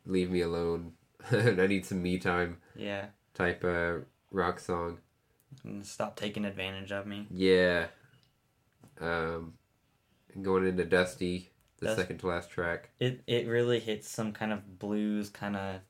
[0.05, 0.93] "Leave Me Alone."
[1.32, 3.97] I need some me time Yeah, type uh,
[4.32, 4.99] rock song.
[5.65, 7.28] and stop taking advantage of me.
[7.30, 7.88] Yeah.
[9.02, 9.54] Um,
[10.41, 12.89] going into Dusty, the Dust- second to last track.
[13.00, 15.82] It it really hits some kind of blues, kind of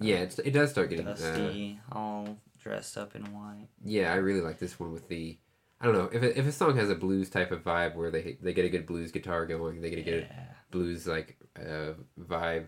[0.00, 1.06] Yeah, it's, it does start getting.
[1.06, 3.68] Uh, dusty, all dressed up in white.
[3.84, 5.38] yeah, I really like this one with the.
[5.80, 8.10] I don't know if a, if a song has a blues type of vibe where
[8.10, 10.44] they they get a good blues guitar going, they get a good Yeah.
[10.70, 12.66] blues like uh, vibe.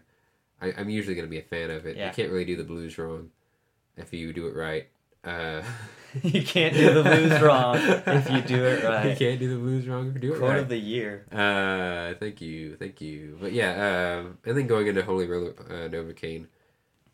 [0.60, 1.96] I, I'm usually gonna be a fan of it.
[1.96, 2.06] Yeah.
[2.08, 3.30] You can't really do the blues wrong
[3.96, 4.88] if you do it right.
[5.24, 5.62] Uh,
[6.22, 9.10] you can't do the blues wrong if you do it right.
[9.10, 10.58] you can't do the blues wrong if you do it Quote right.
[10.60, 11.24] of the year.
[11.32, 13.38] Uh, thank you, thank you.
[13.40, 16.46] But yeah, um, and then going into Holy Roller uh, Novocaine,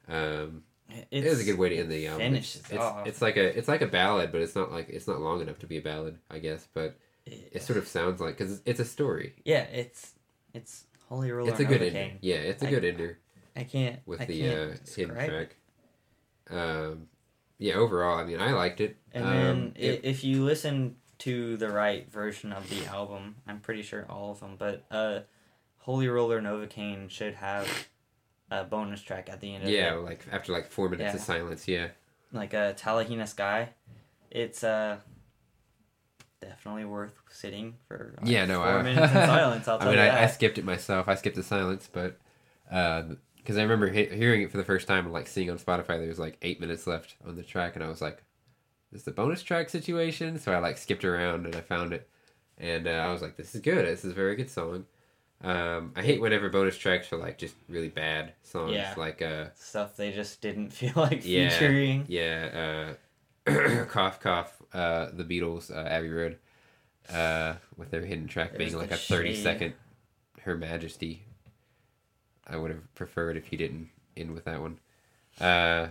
[0.08, 2.20] Um, It's, it is a good way to end the album.
[2.22, 3.06] finishes it's, it's, off.
[3.06, 5.58] it's like a it's like a ballad, but it's not like it's not long enough
[5.60, 6.66] to be a ballad, I guess.
[6.72, 6.96] But
[7.26, 9.34] it sort of sounds like because it's a story.
[9.44, 10.12] yeah, it's
[10.54, 11.50] it's Holy Roller.
[11.50, 11.94] It's a good Novocaine.
[11.94, 12.16] ender.
[12.22, 13.18] Yeah, it's a I- good ender
[13.54, 15.56] I can't with I the can't uh, hidden track.
[16.50, 16.54] it.
[16.54, 17.06] Um,
[17.58, 18.96] yeah, overall, I mean, I liked it.
[19.12, 23.58] And um, then it- if you listen to the right version of the album, I'm
[23.60, 25.20] pretty sure all of them, but uh,
[25.78, 27.68] Holy Roller Novocaine should have
[28.50, 31.20] a bonus track at the end of yeah, it, like after like four minutes of
[31.20, 31.66] silence.
[31.66, 31.88] Yeah,
[32.32, 33.70] like a Talihina Sky.
[34.30, 34.98] It's uh
[36.40, 39.68] definitely worth sitting for like, Yeah, no, four I- minutes in silence.
[39.68, 40.18] I'll I mean, you I, that.
[40.24, 41.08] I skipped it myself.
[41.08, 42.18] I skipped the silence, but
[43.48, 45.98] because I remember he- hearing it for the first time and like seeing on Spotify,
[45.98, 48.22] there was like eight minutes left on the track, and I was like,
[48.92, 52.06] "This is the bonus track situation." So I like skipped around and I found it,
[52.58, 53.86] and uh, I was like, "This is good.
[53.86, 54.84] This is a very good song."
[55.42, 58.92] Um, I hate whenever bonus tracks are like just really bad songs, Yeah.
[58.98, 61.48] like uh, Stuff they just didn't feel like Yeah.
[61.48, 62.04] featuring.
[62.06, 62.96] yeah,
[63.46, 66.36] uh, cough cough, uh, the Beatles, uh, Abbey Road,
[67.10, 69.42] uh, with their hidden track There's being like a thirty shade.
[69.42, 69.72] second
[70.42, 71.22] Her Majesty.
[72.48, 74.78] I would have preferred if he didn't end with that one.
[75.40, 75.88] Uh,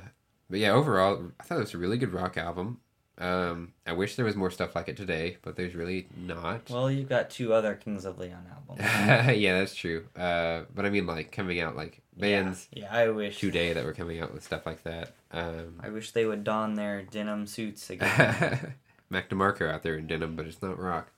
[0.50, 2.80] but yeah, overall, I thought it was a really good rock album.
[3.20, 6.70] Um, I wish there was more stuff like it today, but there's really not.
[6.70, 8.80] Well, you've got two other Kings of Leon albums.
[9.38, 10.06] yeah, that's true.
[10.16, 13.40] Uh, but I mean, like coming out like bands Yeah, yeah, I wish.
[13.40, 15.14] today that were coming out with stuff like that.
[15.32, 18.76] Um, I wish they would don their denim suits again.
[19.10, 21.10] Mac DeMarco out there in denim, but it's not rock.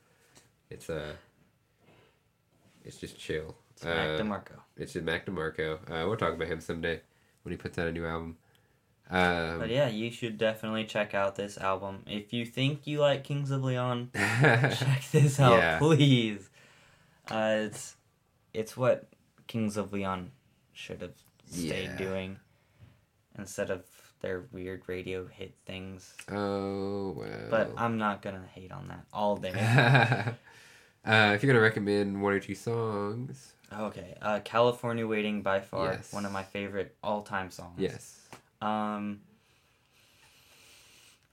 [0.69, 1.13] It's uh
[2.85, 3.55] it's just chill.
[3.71, 4.59] It's Mac Uh, DeMarco.
[4.79, 5.75] It's just Mac DeMarco.
[5.89, 7.01] Uh, we'll talk about him someday
[7.43, 8.37] when he puts out a new album.
[9.09, 12.03] Um, But yeah, you should definitely check out this album.
[12.07, 15.77] If you think you like Kings of Leon, check this out, Yeah.
[15.79, 16.49] please.
[17.29, 17.95] Uh, it's
[18.53, 19.07] it's what
[19.47, 20.31] Kings of Leon
[20.73, 21.15] should have
[21.47, 21.97] stayed Yeah.
[21.97, 22.39] doing
[23.37, 23.83] instead of
[24.21, 26.13] their weird radio hit things.
[26.29, 27.47] oh well.
[27.49, 29.51] But I'm not gonna hate on that all day.
[31.05, 35.93] uh, if you're gonna recommend one or two songs, okay, uh, California Waiting by far
[35.93, 36.11] Yes.
[36.13, 37.75] one of my favorite all time songs.
[37.77, 38.19] yes.
[38.61, 39.21] Um,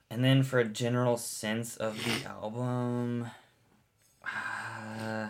[0.09, 3.27] and then for a general sense of the album,
[4.23, 5.27] uh,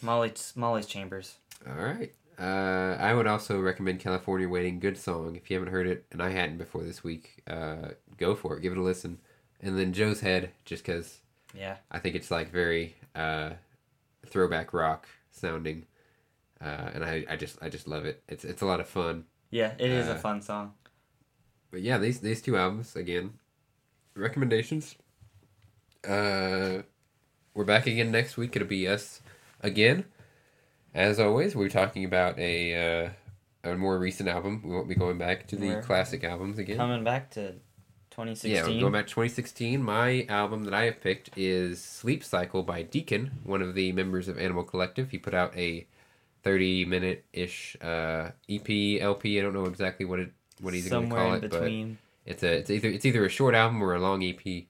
[0.00, 1.36] Molly Molly's Chambers.
[1.66, 2.12] All right.
[2.38, 4.80] Uh, I would also recommend California Waiting.
[4.80, 5.36] Good song.
[5.36, 8.62] If you haven't heard it, and I hadn't before this week, uh, go for it.
[8.62, 9.18] Give it a listen.
[9.60, 11.20] And then Joe's Head, just because
[11.54, 13.50] Yeah, I think it's like very uh,
[14.26, 15.86] throwback rock sounding,
[16.62, 18.22] uh, and I, I just I just love it.
[18.28, 19.24] It's it's a lot of fun.
[19.50, 20.72] yeah, it is Uh, a fun song.
[21.70, 23.34] But yeah, these these two albums again,
[24.14, 24.96] recommendations.
[26.06, 26.82] Uh,
[27.54, 28.56] we're back again next week.
[28.56, 29.20] It'll be us
[29.60, 30.04] again.
[30.94, 33.04] As always, we're talking about a
[33.64, 34.62] uh, a more recent album.
[34.64, 36.76] We won't be going back to the We're classic albums again.
[36.76, 37.50] Coming back to Yeah,
[38.10, 38.74] 2016.
[38.74, 39.82] we're going back to 2016.
[39.82, 44.28] My album that I have picked is Sleep Cycle by Deakin, one of the members
[44.28, 45.10] of Animal Collective.
[45.10, 45.86] He put out a
[46.42, 49.38] 30 minute ish uh, EP, LP.
[49.38, 51.98] I don't know exactly what it what he's going to call it, between.
[52.24, 54.64] but it's a it's either it's either a short album or a long EP,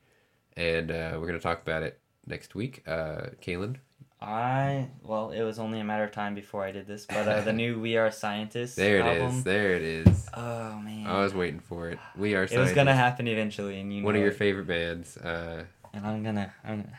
[0.57, 2.83] and uh, we're going to talk about it next week.
[2.87, 3.77] Uh, Kalen,
[4.21, 7.41] I well, it was only a matter of time before I did this, but uh,
[7.43, 9.43] the new We Are Scientists there it is, album.
[9.43, 10.29] there it is.
[10.35, 11.99] Oh man, I was waiting for it.
[12.17, 14.37] We are it was gonna happen eventually, and you one of your it.
[14.37, 15.17] favorite bands.
[15.17, 16.93] Uh, and I'm gonna I'm gonna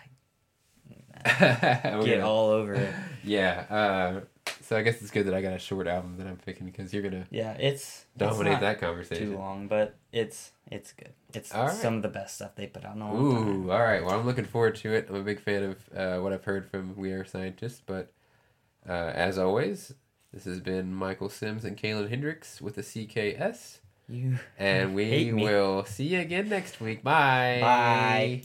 [1.40, 2.94] get gonna- all over it.
[3.24, 3.66] Yeah.
[3.70, 4.22] Uh,
[4.74, 6.92] so I guess it's good that I got a short album that I'm picking because
[6.92, 9.30] you're gonna Yeah, it's dominate it's that conversation.
[9.30, 11.14] too long, but it's it's good.
[11.32, 11.72] It's All right.
[11.76, 13.66] some of the best stuff they put out in a long time.
[13.68, 14.04] Ooh, all right.
[14.04, 15.06] Well, I'm looking forward to it.
[15.10, 17.84] I'm a big fan of uh, what I've heard from We Are Scientists.
[17.86, 18.12] But
[18.90, 19.94] uh, as always,
[20.34, 23.78] this has been Michael Sims and Kaylin Hendricks with the CKS.
[24.10, 27.04] You And we will see you again next week.
[27.04, 27.60] Bye.
[27.62, 28.42] Bye.